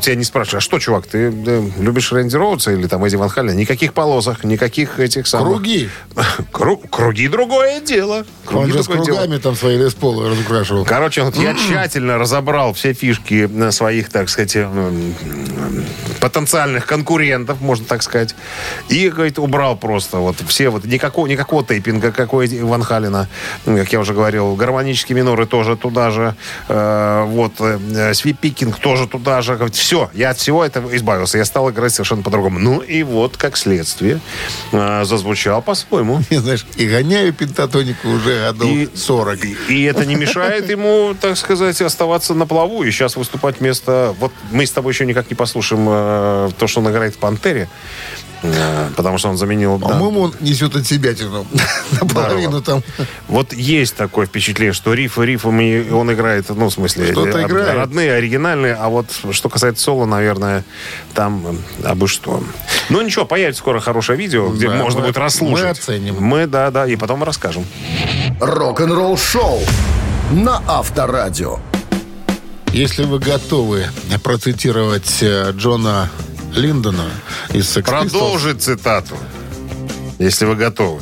[0.02, 3.30] тебя не спрашивали, а что, чувак, ты э, любишь Рэнди Роудса или там Эдди Ван
[3.30, 3.56] Халина?
[3.56, 5.48] Никаких полосок, никаких этих самых...
[5.54, 5.90] Круги.
[6.54, 8.26] Кру- Круги другое дело.
[8.46, 9.18] Круги Он же с другое дело.
[9.18, 10.86] кругами там свои лесполы разукрашивал.
[10.86, 14.56] Короче, вот я тщательно разобрал все фишки на своих, так сказать,
[16.20, 18.36] потенциальных конкурентов, можно так сказать.
[18.90, 23.28] И, говорит, убрал просто вот все вот никакого, никакого тейпинга, какой Ван Халина,
[23.66, 26.36] как я уже говорил, гармонические миноры тоже туда же,
[26.68, 29.56] э, вот, э, свип-пикинг тоже туда же.
[29.56, 31.38] Говорит, все, я от всего этого избавился.
[31.38, 32.60] Я стал играть совершенно по-другому.
[32.60, 34.20] Ну и вот, как следствие,
[34.72, 36.22] э, зазвучал по-своему.
[36.30, 39.40] Я, знаешь, и гоняю пентатонику уже годов И- 40.
[39.70, 44.16] И это не мешает ему, так сказать, оставаться на плаву и сейчас выступать вместо...
[44.20, 47.68] Вот мы с тобой еще никак не послушаем э, то, что он играет в «Пантере»,
[48.44, 49.80] э, потому что он заменил...
[49.80, 51.46] По-моему, он несет от себя тяну.
[52.02, 52.84] Наполовину там.
[53.28, 57.74] Вот есть такое впечатление, что рифы рифами он играет, ну, в смысле, Что-то э, играет.
[57.76, 60.64] родные, оригинальные, а вот что касается соло, наверное,
[61.14, 62.44] там абы что.
[62.90, 65.66] Ну, ничего, появится скоро хорошее видео, где Да, можно мы- будет расслушать.
[65.66, 66.16] мы оценим.
[66.24, 67.66] Мы, да, да, и потом расскажем.
[68.40, 69.60] Рок-н-ролл шоу
[70.32, 71.60] на Авторадио.
[72.74, 73.88] Если вы готовы
[74.24, 76.10] процитировать э, Джона
[76.54, 77.06] Линдона
[77.54, 79.16] из Sex Pistols, Продолжить цитату,
[80.20, 81.02] если вы готовы.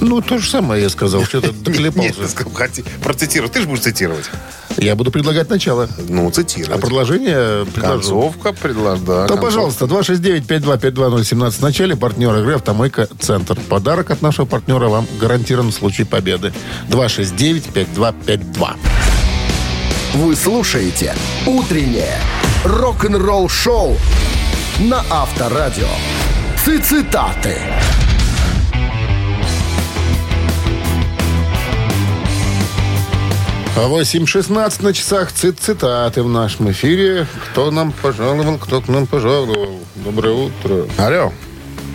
[0.00, 2.26] Ну, то же самое я сказал, что-то Нет, доклепался.
[2.28, 3.52] сказал, хоти- процитировать.
[3.52, 4.24] Ты же будешь цитировать.
[4.78, 5.88] Я буду предлагать начало.
[6.08, 6.80] Ну, А цитировать.
[6.80, 8.22] продолжение предложу.
[8.32, 9.26] Концовка предлож, да.
[9.26, 9.42] То, концовка.
[9.42, 11.94] пожалуйста, 269-5252017 в начале.
[11.96, 13.56] Партнер игры «Автомойка Центр».
[13.68, 16.52] Подарок от нашего партнера вам гарантирован в случае победы.
[16.88, 18.76] 269-5252.
[20.14, 21.14] Вы слушаете
[21.46, 22.18] «Утреннее
[22.64, 23.96] рок-н-ролл-шоу»
[24.80, 25.88] на Авторадио.
[26.58, 27.56] Цитаты.
[33.74, 37.26] А 8.16 на часах цит цитаты в нашем эфире.
[37.50, 39.80] Кто нам пожаловал, кто к нам пожаловал.
[39.96, 40.86] Доброе утро.
[40.98, 41.32] Алло.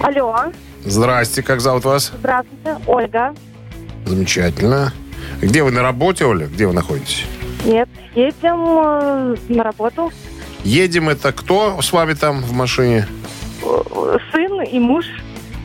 [0.01, 0.35] Алло,
[0.83, 2.11] Здрасте, как зовут вас?
[2.17, 3.35] здравствуйте, Ольга.
[4.05, 4.91] Замечательно.
[5.41, 6.47] Где вы на работе, Оля?
[6.47, 7.25] Где вы находитесь?
[7.65, 10.11] Нет, едем э, на работу.
[10.63, 13.07] Едем, это кто с вами там в машине?
[13.63, 15.05] Э, Сын и муж.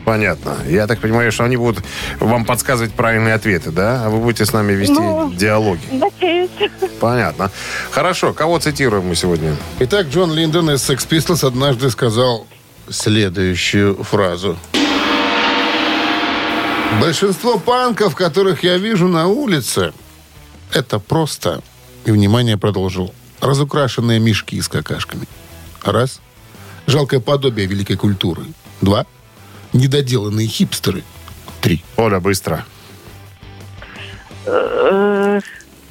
[0.05, 0.57] Понятно.
[0.67, 1.83] Я так понимаю, что они будут
[2.19, 4.03] вам подсказывать правильные ответы, да?
[4.05, 5.31] А вы будете с нами вести Ну.
[5.33, 5.79] диалоги.
[5.93, 6.49] Надеюсь.
[6.99, 7.49] Понятно.
[7.89, 8.33] Хорошо.
[8.33, 9.55] Кого цитируем мы сегодня?
[9.79, 12.45] Итак, Джон Линдон из Sex Pistols однажды сказал
[12.89, 14.57] следующую фразу.
[17.01, 19.93] Большинство панков, которых я вижу на улице,
[20.73, 21.61] это просто,
[22.05, 25.27] и внимание продолжил, разукрашенные мешки с какашками.
[25.83, 26.21] Раз.
[26.87, 28.43] Жалкое подобие великой культуры.
[28.81, 29.05] Два.
[29.71, 31.03] Недоделанные хипстеры.
[31.61, 31.83] Три.
[31.97, 32.65] Оля, быстро.
[34.45, 35.39] Э,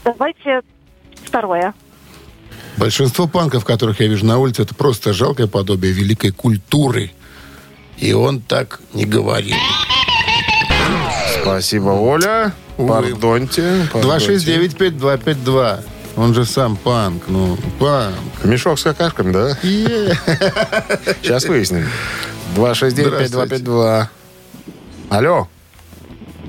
[0.05, 0.61] Давайте
[1.25, 1.75] второе.
[2.77, 7.13] Большинство панков, которых я вижу на улице, это просто жалкое подобие великой культуры.
[7.99, 9.57] И он так не говорил.
[11.41, 12.53] Спасибо, Оля.
[12.77, 13.87] Пардоньте.
[13.93, 14.37] пардоньте.
[14.77, 15.85] 269-5252.
[16.17, 17.25] Он же сам панк.
[17.29, 18.17] Ну, панк.
[18.45, 19.55] Мешок с какашками, да?
[21.23, 21.89] Сейчас выясним.
[22.57, 24.07] 269-5252.
[25.09, 25.49] Алло.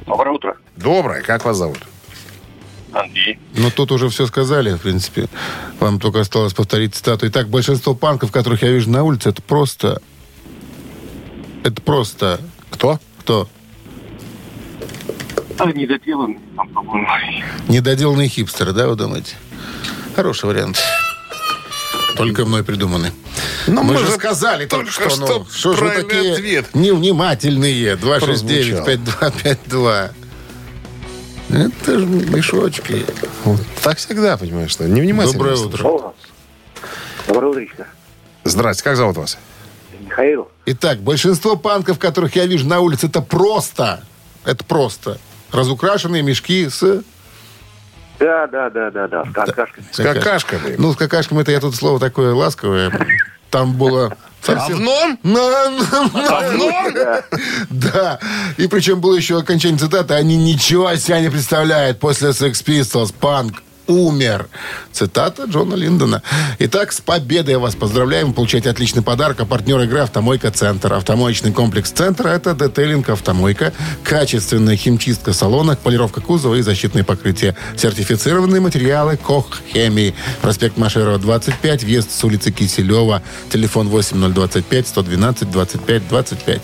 [0.06, 0.58] Доброе утро.
[0.76, 1.21] Доброе.
[1.21, 1.80] Как вас зовут?
[2.91, 3.39] Андрей.
[3.56, 5.28] Ну, тут уже все сказали, в принципе.
[5.80, 7.28] Вам только осталось повторить цитату.
[7.28, 10.02] Итак, большинство панков, которых я вижу на улице, это просто...
[11.63, 12.39] Это просто...
[12.69, 12.99] Кто?
[13.19, 13.47] Кто?
[15.58, 17.07] А, недоделанный, там, по-моему.
[17.67, 19.35] Недоделанные хипстеры, да, вы думаете?
[20.15, 20.81] Хороший вариант.
[22.15, 23.11] Только мной придуманный.
[23.65, 26.75] Ну, мы, мы же сказали только, что, что ну, что же вы такие ответ.
[26.75, 27.97] невнимательные.
[27.97, 28.85] Прозвучал.
[28.85, 30.11] 269-5252.
[31.49, 33.05] Это же мешочки.
[33.81, 35.33] Так всегда, понимаешь, что невнимательно.
[35.33, 36.13] Доброе утро.
[37.27, 37.87] Доброе утречко.
[38.43, 39.37] Здрасте, как зовут вас?
[39.99, 40.49] Михаил.
[40.65, 44.03] Итак, большинство панков, которых я вижу на улице, это просто,
[44.45, 45.17] это просто
[45.53, 47.01] разукрашенные мешки с...
[48.19, 49.85] Да, да, да, да, да, с какашками.
[49.91, 50.75] С какашками.
[50.77, 52.91] Ну, с какашками это я тут слово такое ласковое.
[53.49, 54.15] Там было...
[54.41, 55.19] совсем- Овном?
[55.23, 56.93] На- на- на- Овном?
[57.69, 58.19] Да.
[58.57, 60.13] И причем было еще окончание цитаты.
[60.13, 63.13] Они ничего о себе не представляют после Sex Pistols.
[63.19, 64.48] Панк умер.
[64.91, 66.22] Цитата Джона Линдона.
[66.60, 68.28] Итак, с победой вас поздравляем.
[68.28, 69.39] Вы получаете отличный подарок.
[69.39, 70.93] А партнер игры «Автомойка Центр».
[70.93, 77.56] Автомоечный комплекс «Центр»— это детейлинг «Автомойка», качественная химчистка салона, полировка кузова и защитные покрытия.
[77.76, 80.13] Сертифицированные материалы «Кох Хемии».
[80.41, 83.22] Проспект Машерова, 25, въезд с улицы Киселева.
[83.52, 86.62] Телефон 8025 112 25 25.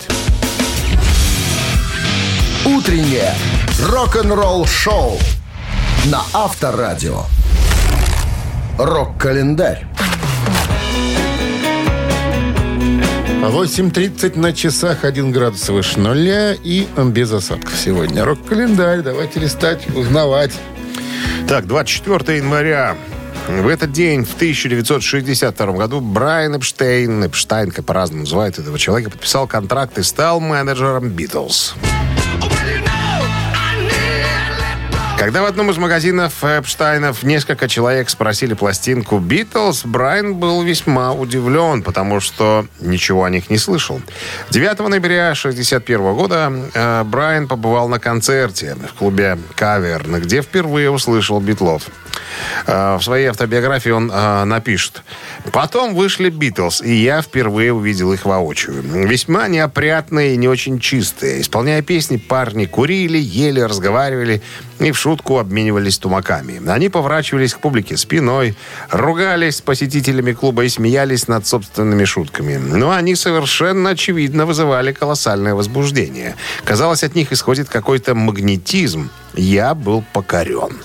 [2.66, 3.34] Утреннее
[3.80, 5.18] рок-н-ролл-шоу
[6.06, 7.24] на Авторадио.
[8.78, 9.86] Рок-календарь.
[13.42, 18.24] 8.30 на часах, 1 градус выше нуля и без осадков сегодня.
[18.24, 20.54] Рок-календарь, давайте листать, узнавать.
[21.48, 22.96] Так, 24 января.
[23.48, 29.48] В этот день, в 1962 году, Брайан Эпштейн, Эпштайн, как по-разному называют этого человека, подписал
[29.48, 31.76] контракт и стал менеджером Битлз.
[35.20, 41.84] Когда в одном из магазинов Эпштайнов несколько человек спросили пластинку «Битлз», Брайан был весьма удивлен,
[41.84, 44.02] потому что ничего о них не слышал.
[44.52, 51.42] 9 ноября 1961 года э, Брайан побывал на концерте в клубе «Каверн», где впервые услышал
[51.42, 51.90] «Битлов».
[52.68, 55.04] Э, В своей автобиографии он э, напишет.
[55.52, 58.82] Потом вышли Битлз, и я впервые увидел их воочию.
[58.82, 61.42] Весьма неопрятные и не очень чистые.
[61.42, 64.42] Исполняя песни, парни курили, ели, разговаривали
[64.80, 66.62] и в шутку обменивались тумаками.
[66.70, 68.56] Они поворачивались к публике спиной,
[68.92, 72.58] ругались с посетителями клуба и смеялись над собственными шутками.
[72.58, 76.36] Но они совершенно очевидно вызывали колоссальное возбуждение.
[76.64, 79.10] Казалось, от них исходит какой-то магнетизм.
[79.36, 80.78] Я был покорен.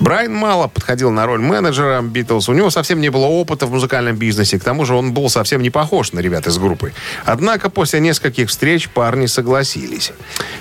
[0.00, 2.48] Брайан мало подходил на роль менеджера Битлз.
[2.48, 4.58] У него совсем не было опыта в музыкальном бизнесе.
[4.58, 6.92] К тому же он был совсем не похож на ребят из группы.
[7.24, 10.12] Однако после нескольких встреч парни согласились.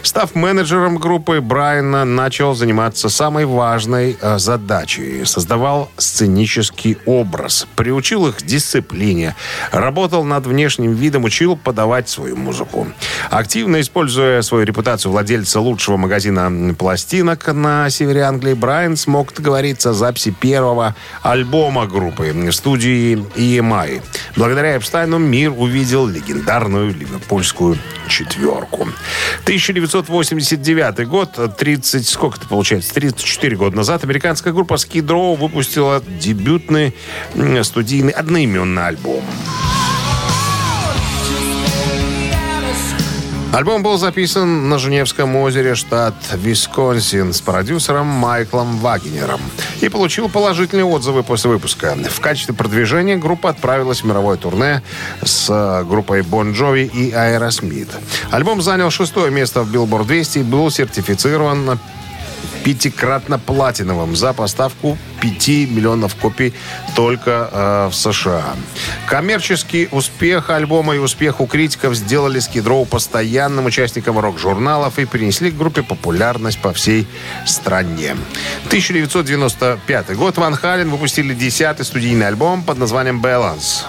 [0.02, 5.26] Став менеджером группы, Брайан начал заниматься самой важной э, задачей.
[5.26, 7.68] Создавал сценический образ.
[7.76, 9.36] Приучил их дисциплине.
[9.72, 12.88] Работал над внешним видом, учил подавать свою музыку.
[13.30, 16.50] Активно используя свою репутацию владельца лучшего магазина
[17.24, 24.02] пластинок на севере Англии, Брайан смог договориться о записи первого альбома группы в студии EMI.
[24.36, 27.78] Благодаря Эпстайну мир увидел легендарную ливерпульскую
[28.10, 28.90] четверку.
[29.44, 36.94] 1989 год, 30, сколько это получается, 34 года назад, американская группа Skid Row выпустила дебютный
[37.64, 39.24] студийный одноименный альбом.
[43.54, 49.40] Альбом был записан на Женевском озере, штат Висконсин, с продюсером Майклом Вагнером
[49.80, 51.96] и получил положительные отзывы после выпуска.
[52.10, 54.82] В качестве продвижения группа отправилась в мировое турне
[55.24, 57.90] с э, группой Бон Джови и Аэросмит.
[58.32, 61.78] Альбом занял шестое место в Billboard 200 и был сертифицирован
[62.64, 66.54] пятикратно платиновым за поставку 5 миллионов копий
[66.96, 68.56] только э, в США.
[69.08, 75.52] Коммерческий успех альбома и успех у критиков сделали Skid Row постоянным участником рок-журналов и принесли
[75.52, 77.08] к группе популярность по всей
[77.46, 78.16] стране.
[78.68, 83.86] 1995 год Ван Хален выпустили 10-й студийный альбом под названием «Balance».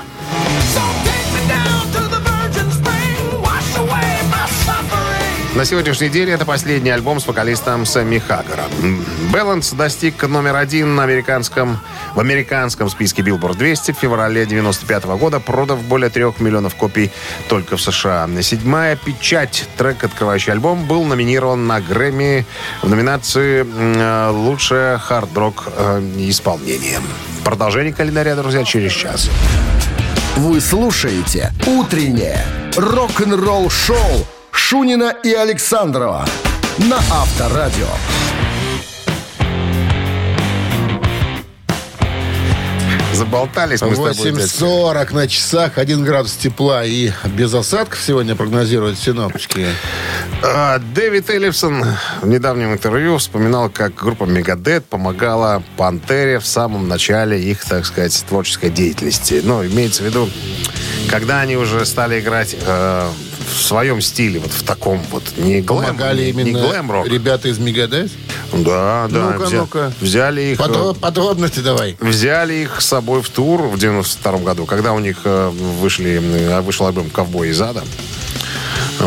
[5.54, 9.04] На сегодняшний день это последний альбом с вокалистом Сэмми Хаггером.
[9.32, 11.78] «Баланс» достиг номер один на американском,
[12.16, 17.12] в американском списке Billboard 200 в феврале 95 года, продав более трех миллионов копий
[17.48, 18.28] только в США.
[18.42, 22.44] Седьмая печать, трек, открывающий альбом, был номинирован на Грэмми
[22.82, 23.62] в номинации
[24.30, 26.98] «Лучшее хард-рок э, исполнение».
[27.44, 29.30] Продолжение календаря, друзья, через час.
[30.34, 32.44] Вы слушаете «Утреннее
[32.76, 36.24] рок-н-ролл-шоу» Шунина и Александрова
[36.78, 37.88] на Авторадио.
[43.12, 44.14] 8.40 Заболтались мы с тобой.
[44.14, 44.24] дядь.
[44.26, 49.66] 8.40 на часах, 1 градус тепла и без осадков сегодня прогнозируют синоптики.
[50.42, 51.84] А, Дэвид Эллифсон
[52.22, 58.24] в недавнем интервью вспоминал, как группа Мегадет помогала Пантере в самом начале их, так сказать,
[58.28, 59.40] творческой деятельности.
[59.44, 60.28] Ну, имеется в виду,
[61.10, 63.08] когда они уже стали играть э,
[63.46, 67.06] в своем стиле, вот в таком вот, не глэм, Помогали не, не именно глэм-рок.
[67.06, 68.10] ребята из Мегадет?
[68.52, 69.30] Да, да.
[69.32, 69.92] Ну-ка, взя- ну-ка.
[70.00, 70.60] Взяли их...
[70.60, 71.96] э, Подро- Подробности давай.
[72.00, 76.60] Взяли их с собой в тур в 92 году, когда у них э, вышли, э,
[76.60, 77.82] вышел альбом «Ковбой из ада».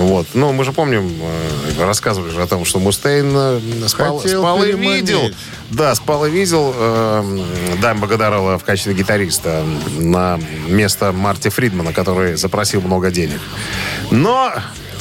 [0.01, 0.27] Вот.
[0.33, 4.63] Ну, мы же помним, э, рассказывали же о том, что Мустейн э, спал, Хотел спал
[4.63, 5.31] и видел.
[5.69, 7.43] Да, спал и видел э,
[7.81, 9.63] Дайм Богодарова в качестве гитариста
[9.97, 13.39] на место Марти Фридмана, который запросил много денег.
[14.12, 14.53] Но,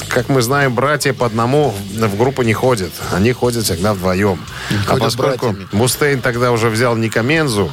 [0.09, 2.91] как мы знаем, братья по одному в группу не ходят.
[3.11, 4.39] Они ходят всегда вдвоем.
[4.69, 5.67] а Ходят поскольку братьями.
[5.71, 7.69] Мустейн тогда уже взял Ника Мензу,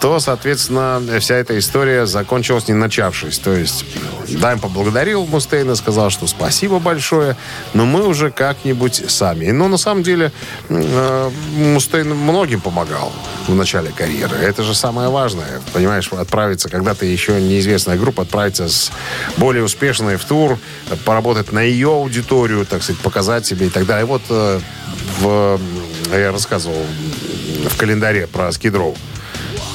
[0.00, 3.38] то, соответственно, вся эта история закончилась не начавшись.
[3.38, 3.84] То есть
[4.28, 7.36] Дайм поблагодарил Мустейна, сказал, что спасибо большое,
[7.74, 9.50] но мы уже как-нибудь сами.
[9.50, 10.32] Но на самом деле
[10.70, 13.12] э, Мустейн многим помогал
[13.46, 14.36] в начале карьеры.
[14.36, 15.60] Это же самое важное.
[15.74, 18.90] Понимаешь, отправиться, когда ты еще неизвестная группа, отправиться с
[19.36, 20.58] более успешной в тур,
[21.04, 24.06] поработать на ее аудиторию, так сказать, показать себе и так далее.
[24.06, 24.60] И вот э,
[25.18, 25.60] в,
[26.10, 26.86] я рассказывал
[27.68, 28.96] в календаре про Скидроу.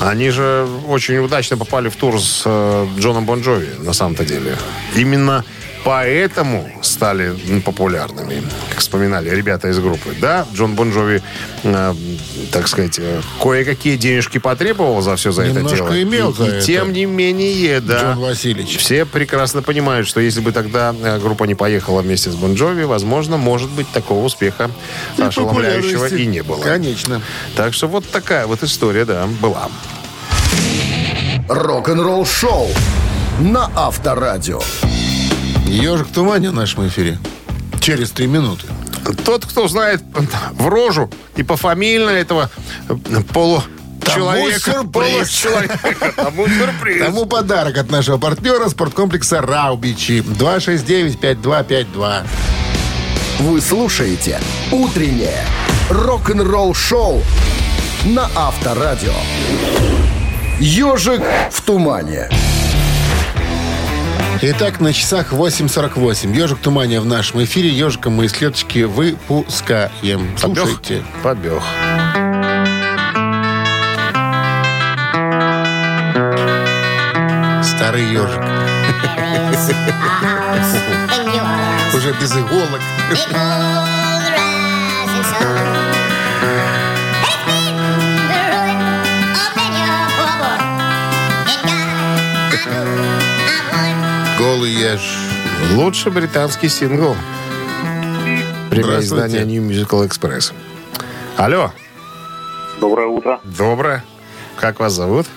[0.01, 4.57] Они же очень удачно попали в тур с э, Джоном Бон Джови, на самом-то деле.
[4.95, 5.43] Именно
[5.85, 10.15] поэтому стали популярными, как вспоминали ребята из группы.
[10.19, 11.21] Да, Джон Бон Джови,
[11.63, 11.93] э,
[12.51, 16.01] так сказать, э, кое-какие денежки потребовал за все за это Немножко дело.
[16.01, 16.65] имел и, за и это.
[16.65, 18.01] тем не менее, да.
[18.01, 18.77] Джон Васильевич.
[18.77, 22.83] Все прекрасно понимают, что если бы тогда э, группа не поехала вместе с Бон Джови,
[22.83, 24.71] возможно, может быть, такого успеха
[25.19, 26.23] ошеломляющего популярности.
[26.23, 26.61] и не было.
[26.61, 27.21] Конечно.
[27.55, 29.69] Так что вот такая вот история, да, была.
[31.47, 32.69] Рок-н-ролл-шоу
[33.39, 34.61] на Авторадио.
[35.67, 37.17] Ежик в тумане в нашем эфире.
[37.79, 38.67] Через три минуты.
[39.23, 40.01] Тот, кто знает
[40.53, 42.49] в рожу и пофамильно этого
[43.33, 43.61] полу
[44.05, 45.29] человека, сюрприз.
[45.29, 47.05] человека, тому сюрприз.
[47.05, 50.19] Тому подарок от нашего партнера спорткомплекса «Раубичи».
[50.19, 52.23] 269-5252.
[53.39, 54.39] Вы слушаете
[54.71, 55.43] «Утреннее
[55.89, 57.21] рок-н-ролл-шоу»
[58.05, 59.13] на Авторадио.
[60.59, 62.29] «Ежик в тумане».
[64.47, 66.35] Итак, на часах 8.48.
[66.35, 67.69] Ежик Тумания в нашем эфире.
[67.69, 70.37] Ежиком мы из клеточки выпускаем.
[70.39, 70.67] Побег?
[70.67, 71.03] Слушайте.
[71.23, 71.63] Побег.
[77.63, 78.43] Старый ежик.
[81.95, 82.81] Уже без иголок.
[94.65, 95.01] Еж.
[95.73, 97.15] Лучший британский сингл.
[98.71, 99.05] Здравствуйте.
[99.05, 100.53] издания New Musical Express.
[101.37, 101.71] Алло,
[102.79, 103.39] Доброе утро.
[103.43, 104.03] доброе.
[104.57, 105.27] Как вас зовут?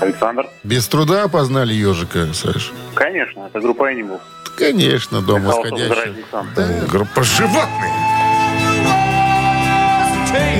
[0.00, 0.46] Александр.
[0.64, 2.72] Без труда опознали ежика, Саш?
[2.94, 4.20] Конечно, это группа Animal.
[4.56, 6.46] Конечно, дом Sun.
[6.56, 6.68] Да.
[6.88, 7.92] Группа животные.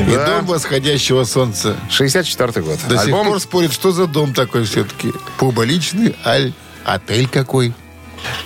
[0.06, 0.26] И Да.
[0.26, 1.76] дом восходящего солнца.
[1.90, 2.78] 64 год.
[2.88, 5.12] До Альбом сих пор спорит, что за дом такой все-таки.
[5.38, 6.52] Пуба личный, аль
[6.84, 7.74] отель какой.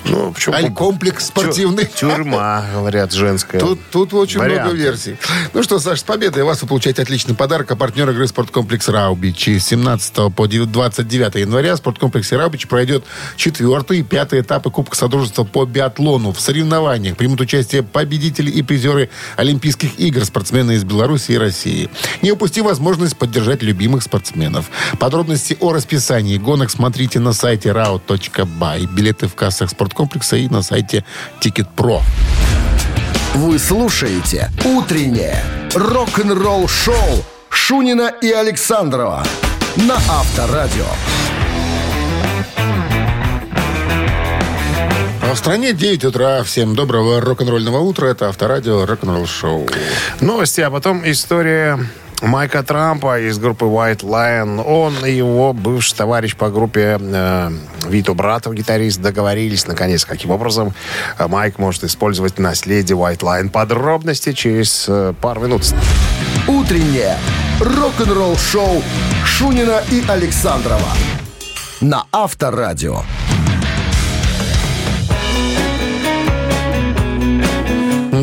[0.05, 0.55] Ну, почему?
[0.55, 1.85] Аль комплекс спортивный.
[1.87, 3.59] Тю- Тюрьма, говорят, женская.
[3.61, 4.63] Тут, тут очень Варианты.
[4.65, 5.17] много версий.
[5.53, 7.71] Ну что, Саш, с победой вас вы получаете отличный подарок.
[7.71, 9.59] А партнер игры спорткомплекс «Раубичи».
[9.59, 13.05] С 17 по 29 января в спорткомплексе «Раубичи» пройдет
[13.37, 16.33] четвертый и пятый этапы Кубка Содружества по биатлону.
[16.33, 21.91] В соревнованиях примут участие победители и призеры Олимпийских игр, спортсмены из Беларуси и России.
[22.23, 24.71] Не упусти возможность поддержать любимых спортсменов.
[24.99, 28.87] Подробности о расписании гонок смотрите на сайте rao.by.
[28.95, 31.05] Билеты в кассах спорткомплекса и на сайте
[31.41, 32.01] Ticket.pro.
[33.35, 35.43] Вы слушаете «Утреннее
[35.75, 39.25] рок-н-ролл-шоу» Шунина и Александрова
[39.77, 40.87] на Авторадио.
[45.37, 46.43] В стране 9 утра.
[46.45, 48.07] Всем доброго рок-н-ролльного утра.
[48.07, 49.69] Это Авторадио рок-н-ролл шоу.
[50.21, 51.79] Новости, а потом история
[52.23, 54.65] Майка Трампа из группы White Lion.
[54.65, 57.51] Он и его бывший товарищ по группе э,
[57.87, 60.73] Вито Братов, гитарист, договорились, наконец, каким образом
[61.19, 63.51] э, Майк может использовать наследие White Lion.
[63.51, 65.63] Подробности через э, пару минут.
[66.49, 67.19] «Утреннее
[67.61, 68.83] рок-н-ролл-шоу»
[69.27, 70.89] Шунина и Александрова
[71.83, 73.03] на Авторадио.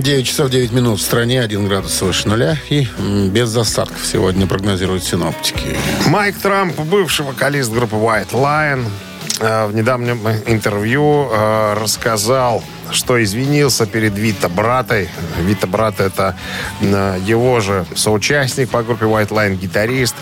[0.01, 2.88] 9 часов 9 минут в стране, 1 градус выше нуля и
[3.29, 5.77] без осадков сегодня прогнозируют синоптики.
[6.08, 8.86] Майк Трамп, бывший вокалист группы White Lion,
[9.43, 15.10] в недавнем интервью э, рассказал, что извинился перед Вита Братой.
[15.39, 16.36] Вита Брат это
[16.82, 20.15] э, его же соучастник по группе White Line, гитарист.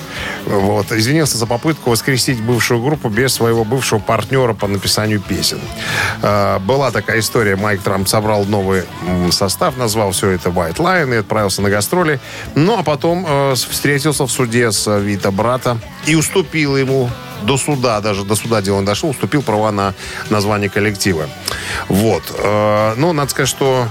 [0.45, 0.91] Вот.
[0.91, 5.59] Извинился за попытку воскресить бывшую группу без своего бывшего партнера по написанию песен.
[6.21, 7.55] Э, Была такая история.
[7.55, 8.83] Майк Трамп собрал новый
[9.31, 12.19] состав, назвал все это White Line и отправился на гастроли.
[12.55, 17.09] Ну, а потом э, встретился в суде с э, Вита Брата и уступил ему
[17.41, 19.93] до суда, даже до суда дело дошло, уступил права на
[20.29, 21.27] название коллектива.
[21.87, 22.23] Вот.
[22.37, 23.87] Э, Ну, надо сказать, что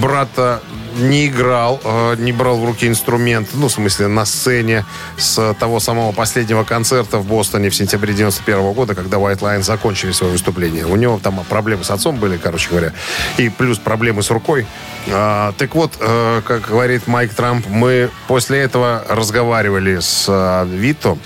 [0.00, 0.60] брата
[0.96, 4.84] не играл, э, не брал в руки инструмент, ну, в смысле, на сцене
[5.16, 10.12] с того самого последнего концерта в Бостоне в сентябре 91 года, когда White Lion закончили
[10.12, 10.86] свое выступление.
[10.86, 12.92] У него там проблемы с отцом были, короче говоря,
[13.38, 14.66] и плюс проблемы с рукой.
[15.10, 21.16] А, так вот, э, как говорит Майк Трамп, мы после этого разговаривали с Вито,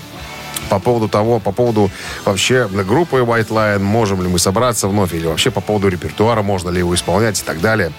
[0.69, 1.89] по поводу того, по поводу
[2.25, 6.69] вообще группы White Lion, можем ли мы собраться вновь, или вообще по поводу репертуара, можно
[6.69, 7.91] ли его исполнять и так далее.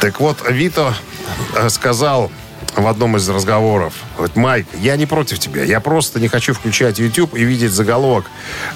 [0.00, 0.94] Так вот, Вито
[1.54, 2.30] э, сказал
[2.76, 6.98] в одном из разговоров, говорит, Майк, я не против тебя, я просто не хочу включать
[6.98, 8.26] YouTube и видеть заголовок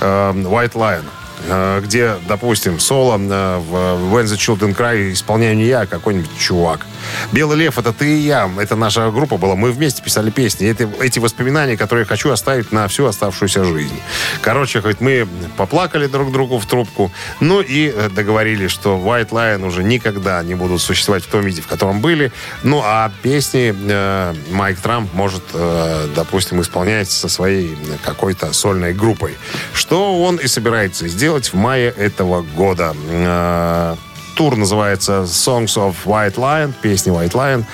[0.00, 1.05] э, White Lion
[1.46, 6.31] э, где, допустим, соло э, в When the Children Cry исполняю не я, а какой-нибудь
[6.38, 6.87] чувак.
[7.32, 8.50] Белый лев это ты и я.
[8.58, 9.54] Это наша группа была.
[9.54, 10.68] Мы вместе писали песни.
[10.68, 14.00] Это, эти воспоминания, которые я хочу оставить на всю оставшуюся жизнь.
[14.42, 19.66] Короче, хоть мы поплакали друг другу в трубку, ну и э, договорились, что White Lion
[19.66, 22.32] уже никогда не будут существовать в том виде, в котором были.
[22.62, 29.36] Ну а песни э, Майк Трамп может, э, допустим, исполнять со своей какой-то сольной группой.
[29.72, 32.94] Что он и собирается сделать в мае этого года.
[33.08, 33.96] Э,
[34.36, 37.64] Тур называется Songs of White Lion, песни White Lion,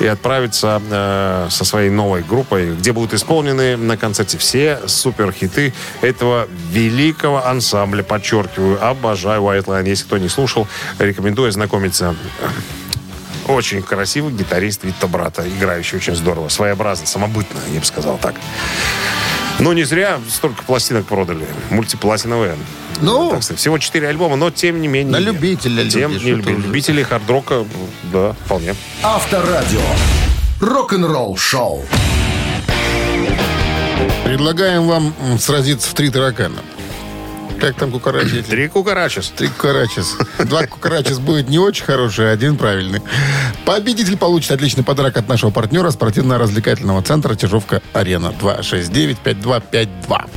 [0.00, 6.48] и отправится э, со своей новой группой, где будут исполнены на концерте все суперхиты этого
[6.70, 8.02] великого ансамбля.
[8.02, 9.88] Подчеркиваю, обожаю White Lion.
[9.88, 10.66] Если кто не слушал,
[10.98, 12.14] рекомендую ознакомиться.
[13.46, 18.36] Очень красивый гитарист Витта Брата, играющий очень здорово, своеобразно, самобытно, я бы сказал так.
[19.60, 21.46] Ну, не зря столько пластинок продали.
[21.70, 22.56] Мультиплатиновые.
[23.00, 25.12] Ну, Так сказать, всего четыре альбома, но тем не менее.
[25.12, 27.64] На любителя Тем люди, не люби- любители хард-рока,
[28.12, 28.74] да, вполне.
[29.02, 29.80] Авторадио.
[30.60, 31.84] Рок-н-ролл шоу.
[34.24, 36.58] предлагаем вам сразиться в три таракана.
[37.60, 38.42] Как там кукарачи?
[38.42, 39.32] Три кукарачес.
[39.36, 40.16] Три кукарачес.
[40.44, 43.00] Два кукарачес будет не очень хороший, а один правильный.
[43.64, 48.34] Победитель получит отличный подарок от нашего партнера спортивно-развлекательного центра Чижовка-Арена.
[48.40, 50.30] 269-5252.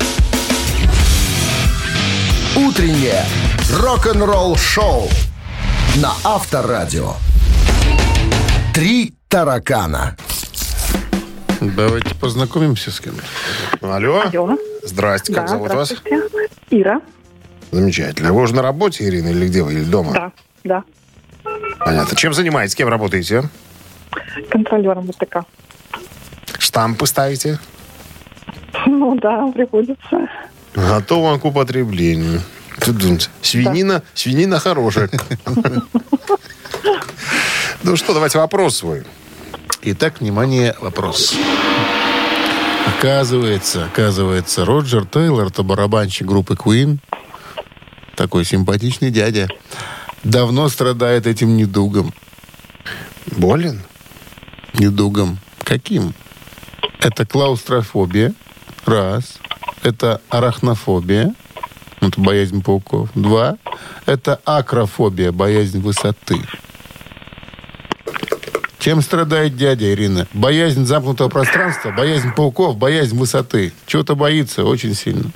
[2.56, 3.24] Утреннее
[3.72, 5.08] рок-н-ролл шоу
[5.96, 7.14] на Авторадио.
[8.74, 10.16] Три таракана.
[11.60, 13.14] Давайте познакомимся с кем
[13.82, 14.22] Алло.
[14.32, 14.56] Алло.
[14.84, 15.94] Здрасте, как да, зовут вас?
[16.70, 17.00] Ира.
[17.70, 18.32] Замечательно.
[18.32, 19.72] Вы уже на работе, Ирина, или где вы?
[19.74, 20.12] Или дома?
[20.12, 20.32] Да,
[20.64, 20.84] да.
[21.78, 22.16] Понятно.
[22.16, 22.74] Чем занимаетесь?
[22.74, 23.48] Кем работаете?
[24.50, 25.44] Контролером ВТК.
[26.58, 27.58] Штампы ставите?
[28.86, 30.28] Ну да, приходится.
[30.74, 32.40] Готово к употреблению.
[33.42, 35.10] Свинина, свинина хорошая.
[37.84, 39.04] Ну что, давайте вопрос свой.
[39.82, 41.34] Итак, внимание, вопрос.
[42.88, 46.98] Оказывается, оказывается, Роджер Тейлор, то барабанщик группы Queen,
[48.16, 49.48] такой симпатичный дядя,
[50.24, 52.14] давно страдает этим недугом.
[53.36, 53.82] Болен?
[54.74, 55.38] Недугом.
[55.64, 56.14] Каким?
[57.00, 58.32] Это клаустрофобия.
[58.86, 59.38] Раз.
[59.82, 61.34] Это арахнофобия.
[62.00, 63.10] Это боязнь пауков.
[63.14, 63.58] Два.
[64.06, 66.40] Это акрофобия, боязнь высоты.
[68.78, 70.26] Чем страдает дядя Ирина?
[70.32, 73.72] Боязнь замкнутого пространства, боязнь пауков, боязнь высоты.
[73.86, 75.30] Чего-то боится очень сильно.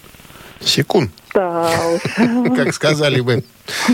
[0.61, 1.11] Секунд.
[1.35, 1.69] Да.
[2.57, 3.45] Как сказали бы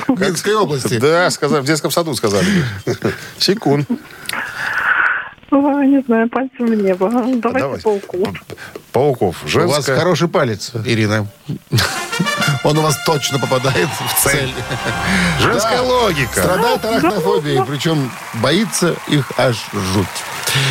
[0.06, 0.98] в Минской области.
[0.98, 2.46] Да, сказали, в детском саду сказали.
[3.38, 3.88] Секунд.
[5.50, 7.08] Ой, Не знаю, пальцем в небо.
[7.10, 7.82] Давайте Давайте.
[7.84, 8.28] пауку.
[8.92, 9.36] Пауков.
[9.42, 9.96] У вас Женская.
[9.96, 11.26] хороший палец, Ирина.
[12.64, 14.52] Он у вас точно попадает в цель.
[15.40, 16.40] Женская логика.
[16.40, 20.06] Страдает арахнофобией, причем боится их аж жуть.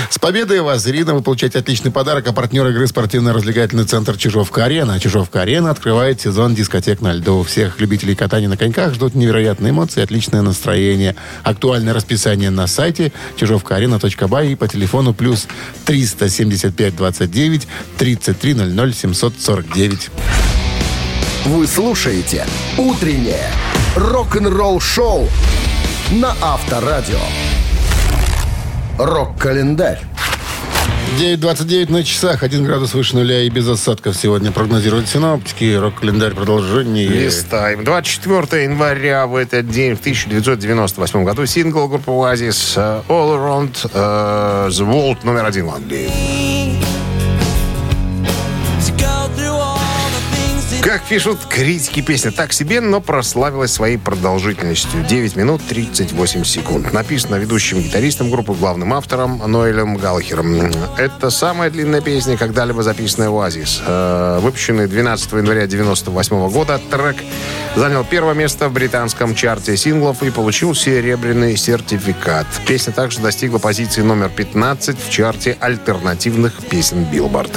[0.09, 4.99] С победой вас, Ирина, вы получаете отличный подарок, а партнер игры спортивно-развлекательный центр «Чижовка-арена».
[4.99, 7.43] «Чижовка-арена» открывает сезон дискотек на льду.
[7.43, 11.15] Всех любителей катания на коньках ждут невероятные эмоции отличное настроение.
[11.43, 15.47] Актуальное расписание на сайте чижовкаарена.бай и по телефону плюс
[15.85, 17.67] 375 29
[17.97, 20.09] 33 00 749.
[21.47, 22.45] Вы слушаете
[22.77, 23.49] «Утреннее
[23.95, 25.29] рок-н-ролл шоу»
[26.11, 27.21] на Авторадио.
[28.97, 30.01] Рок-календарь.
[31.17, 35.73] 9.29 на часах, 1 градус выше нуля и без осадков сегодня прогнозируют синоптики.
[35.73, 37.07] Рок-календарь продолжение.
[37.07, 37.85] Листаем.
[37.85, 44.67] 24 января в этот день, в 1998 году, сингл группы Oasis э, All Around э,
[44.67, 46.96] the World номер один в Англии.
[50.87, 55.03] Как пишут критики, песня так себе, но прославилась своей продолжительностью.
[55.03, 56.93] 9 минут 38 секунд.
[56.93, 60.71] Написано ведущим гитаристом группы, главным автором Ноэлем Галлахером.
[60.97, 63.81] Это самая длинная песня, когда-либо записанная «Оазис».
[63.85, 67.17] Э, Выпущенный 12 января 1998 года, трек
[67.75, 72.47] занял первое место в британском чарте синглов и получил серебряный сертификат.
[72.65, 77.51] Песня также достигла позиции номер 15 в чарте альтернативных песен Билборд.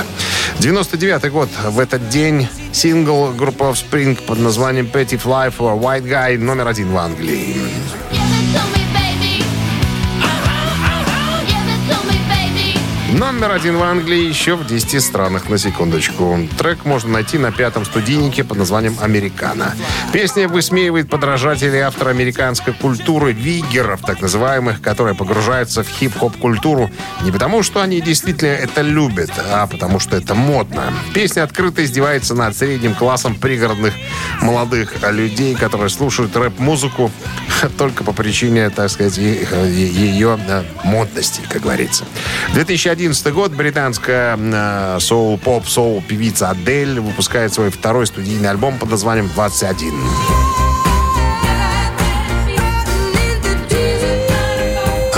[0.58, 1.48] 99 год.
[1.68, 6.90] В этот день сингл группы Offspring под названием Pretty Fly for White Guy номер один
[6.92, 7.56] в Англии.
[13.20, 16.38] Номер один в Англии еще в 10 странах, на секундочку.
[16.56, 19.74] Трек можно найти на пятом студийнике под названием «Американо».
[20.10, 26.90] Песня высмеивает подражателей автора американской культуры, виггеров, так называемых, которые погружаются в хип-хоп-культуру
[27.22, 30.90] не потому, что они действительно это любят, а потому, что это модно.
[31.12, 33.92] Песня открыто издевается над средним классом пригородных
[34.40, 37.12] молодых людей, которые слушают рэп-музыку
[37.76, 42.06] только по причине, так сказать, ее э, модности, как говорится.
[42.54, 50.59] 2011 год британская э, соул-поп, соул-певица Адель выпускает свой второй студийный альбом под названием «21».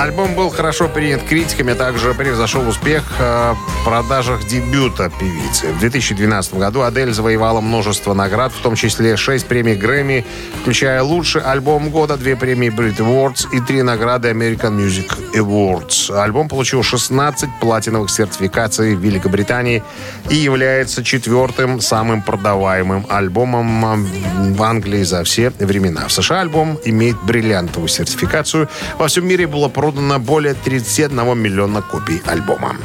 [0.02, 5.68] Альбом был хорошо принят критиками, а также превзошел успех э, в продажах дебюта певицы.
[5.68, 10.26] В 2012 году Адель завоевала множество наград, в том числе 6 премий Грэмми,
[10.60, 16.12] включая лучший альбом года, 2 премии Brit Awards и 3 награды American Music Awards.
[16.20, 19.84] Альбом получил 16 платиновых сертификаций в Великобритании
[20.30, 24.04] и является четвертым самым продаваемым альбомом
[24.52, 26.08] в Англии за все времена.
[26.08, 28.68] В США альбом имеет бриллиантовую сертификацию.
[28.98, 32.76] Во всем мире было продано продано более 31 миллиона копий альбома.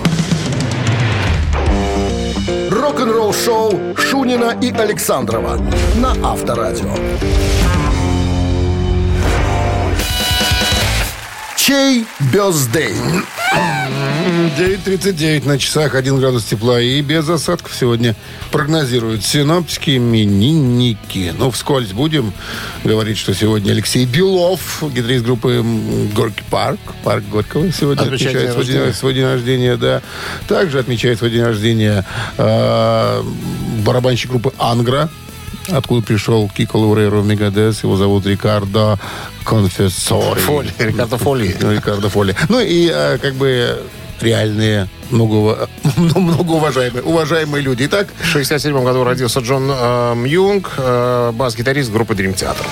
[2.70, 5.58] Рок-н-ролл шоу Шунина и Александрова
[5.96, 6.90] на Авторадио.
[11.68, 12.96] Чей бездей?
[14.58, 18.16] 9.39 на часах, 1 градус тепла и без осадков сегодня
[18.54, 21.34] прогнозируют синоптики именинники.
[21.38, 22.32] Ну, вскользь будем
[22.86, 25.62] говорить, что сегодня Алексей Белов, гитарист группы
[26.16, 28.94] Горький парк, парк Горького, сегодня Отмечает свой день, рождения.
[28.94, 30.02] свой день рождения, да.
[30.48, 32.06] Также отмечает свой день рождения
[32.38, 33.24] э,
[33.84, 35.10] барабанщик группы Ангра,
[35.70, 37.84] откуда пришел Кико Лаурейро в Мегадес.
[37.84, 39.00] Его зовут Рикардо
[39.44, 40.40] Конфессори.
[40.40, 41.56] Фоли, Рикардо Фоли.
[41.62, 42.36] Ну, Рикардо Фоли.
[42.50, 43.78] Ну и э, как бы
[44.22, 47.84] реальные, много, многоуважаемые уважаемые люди.
[47.86, 52.66] Итак, В 67 году родился Джон э, Мьюнг, э, бас-гитарист группы Dream Theater.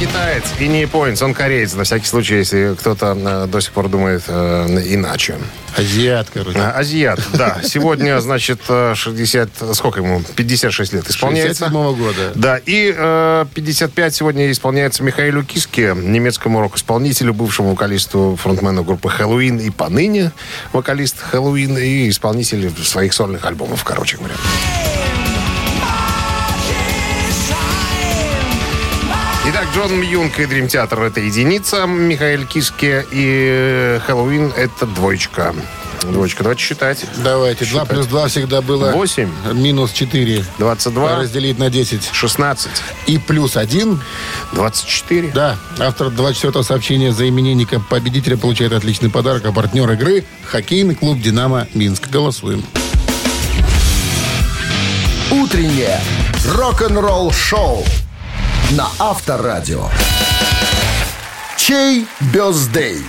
[0.00, 1.74] Не китаец и не японец, он кореец.
[1.74, 5.36] На всякий случай, если кто-то э, до сих пор думает э, иначе.
[5.76, 6.58] азиат, короче.
[6.58, 7.58] А, Азиат, да.
[7.62, 9.48] Сегодня, значит, э, 60...
[9.74, 10.22] Сколько ему?
[10.36, 11.66] 56 лет исполняется.
[11.66, 12.32] 67 года.
[12.34, 19.58] Да, и э, 55 сегодня исполняется Михаилу Киске, немецкому рок-исполнителю, бывшему вокалисту, фронтмену группы «Хэллоуин»
[19.58, 20.32] и поныне
[20.72, 24.34] вокалист «Хэллоуин» и исполнитель своих сольных альбомов, короче говоря.
[29.74, 35.52] Джон Мьюнг и Дрим Театр это единица, Михаил Киске и Хэллоуин это двоечка.
[36.02, 37.04] Двоечка, давайте считать.
[37.16, 37.64] Давайте.
[37.64, 38.92] 2 плюс 2 всегда было...
[38.92, 39.32] Восемь.
[39.52, 40.44] Минус 4.
[40.58, 42.10] 22, Разделить на 10.
[42.12, 42.70] 16,
[43.06, 44.00] И плюс 1.
[44.52, 45.32] 24.
[45.32, 51.20] Да, автор 24-го сообщения за именинника победителя получает отличный подарок, а партнер игры– хоккейный клуб
[51.20, 52.08] «Динамо Минск».
[52.10, 52.64] Голосуем.
[55.32, 56.00] Утреннее
[56.46, 57.84] рок-н-ролл шоу
[58.76, 59.88] на Авторадио.
[61.56, 63.04] Чей бездей?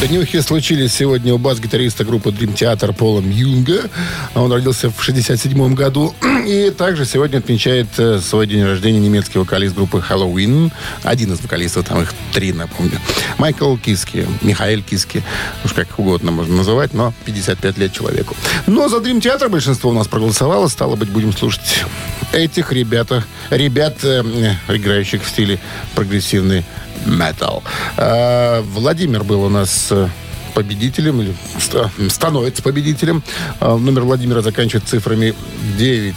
[0.00, 3.88] Днюхи случились сегодня у бас-гитариста группы Dream Theater Пола Мьюнга.
[4.34, 6.14] Он родился в 67 году.
[6.46, 10.70] И также сегодня отмечает э, свой день рождения немецкий вокалист группы Halloween.
[11.02, 13.00] Один из вокалистов, там их три, напомню.
[13.38, 15.24] Майкл Киски, Михаил Киски.
[15.64, 18.36] Уж как угодно можно называть, но 55 лет человеку.
[18.66, 20.68] Но за Dream Theater большинство у нас проголосовало.
[20.68, 21.84] Стало быть, будем слушать
[22.32, 24.22] этих ребята, ребят, э,
[24.68, 25.58] играющих в стиле
[25.94, 26.64] прогрессивный
[27.06, 27.62] метал.
[27.96, 30.08] А, Владимир был у нас э,
[30.54, 33.22] победителем, или ста- становится победителем.
[33.60, 35.34] А, Номер Владимира заканчивает цифрами
[35.78, 36.14] 9.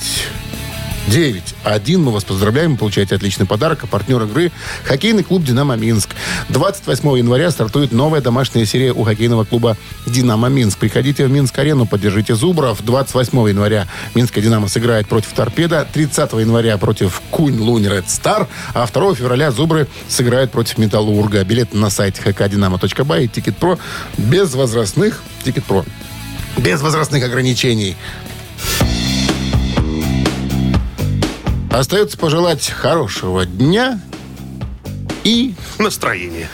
[1.07, 1.97] 9-1.
[1.97, 2.77] Мы вас поздравляем.
[2.77, 3.83] Получаете отличный подарок.
[3.83, 4.51] А партнер игры–
[4.83, 6.09] хоккейный клуб «Динамо Минск».
[6.49, 10.77] 28 января стартует новая домашняя серия у хоккейного клуба «Динамо Минск».
[10.77, 12.83] Приходите в Минск-арену, поддержите Зубров.
[12.83, 15.87] 28 января Минская «Динамо» сыграет против «Торпеда».
[15.91, 18.47] 30 января против «Кунь Лунь Ред Стар».
[18.73, 21.43] А 2 февраля «Зубры» сыграют против «Металлурга».
[21.43, 23.79] Билет на сайте hkdinamo.by и «Ticketpro»
[24.17, 25.23] без возрастных.
[25.43, 25.85] «Ticketpro»
[26.57, 27.95] без возрастных ограничений.
[31.71, 33.99] Остается пожелать хорошего дня
[35.23, 36.49] и Настроение.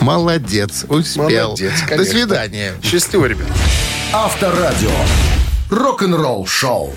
[0.00, 1.24] молодец, успел.
[1.48, 2.12] Молодец, До конечно.
[2.12, 2.74] свидания.
[2.82, 3.48] Счастливо, ребят.
[4.12, 4.90] Авторадио.
[5.70, 6.94] Рок-н-ролл шоу.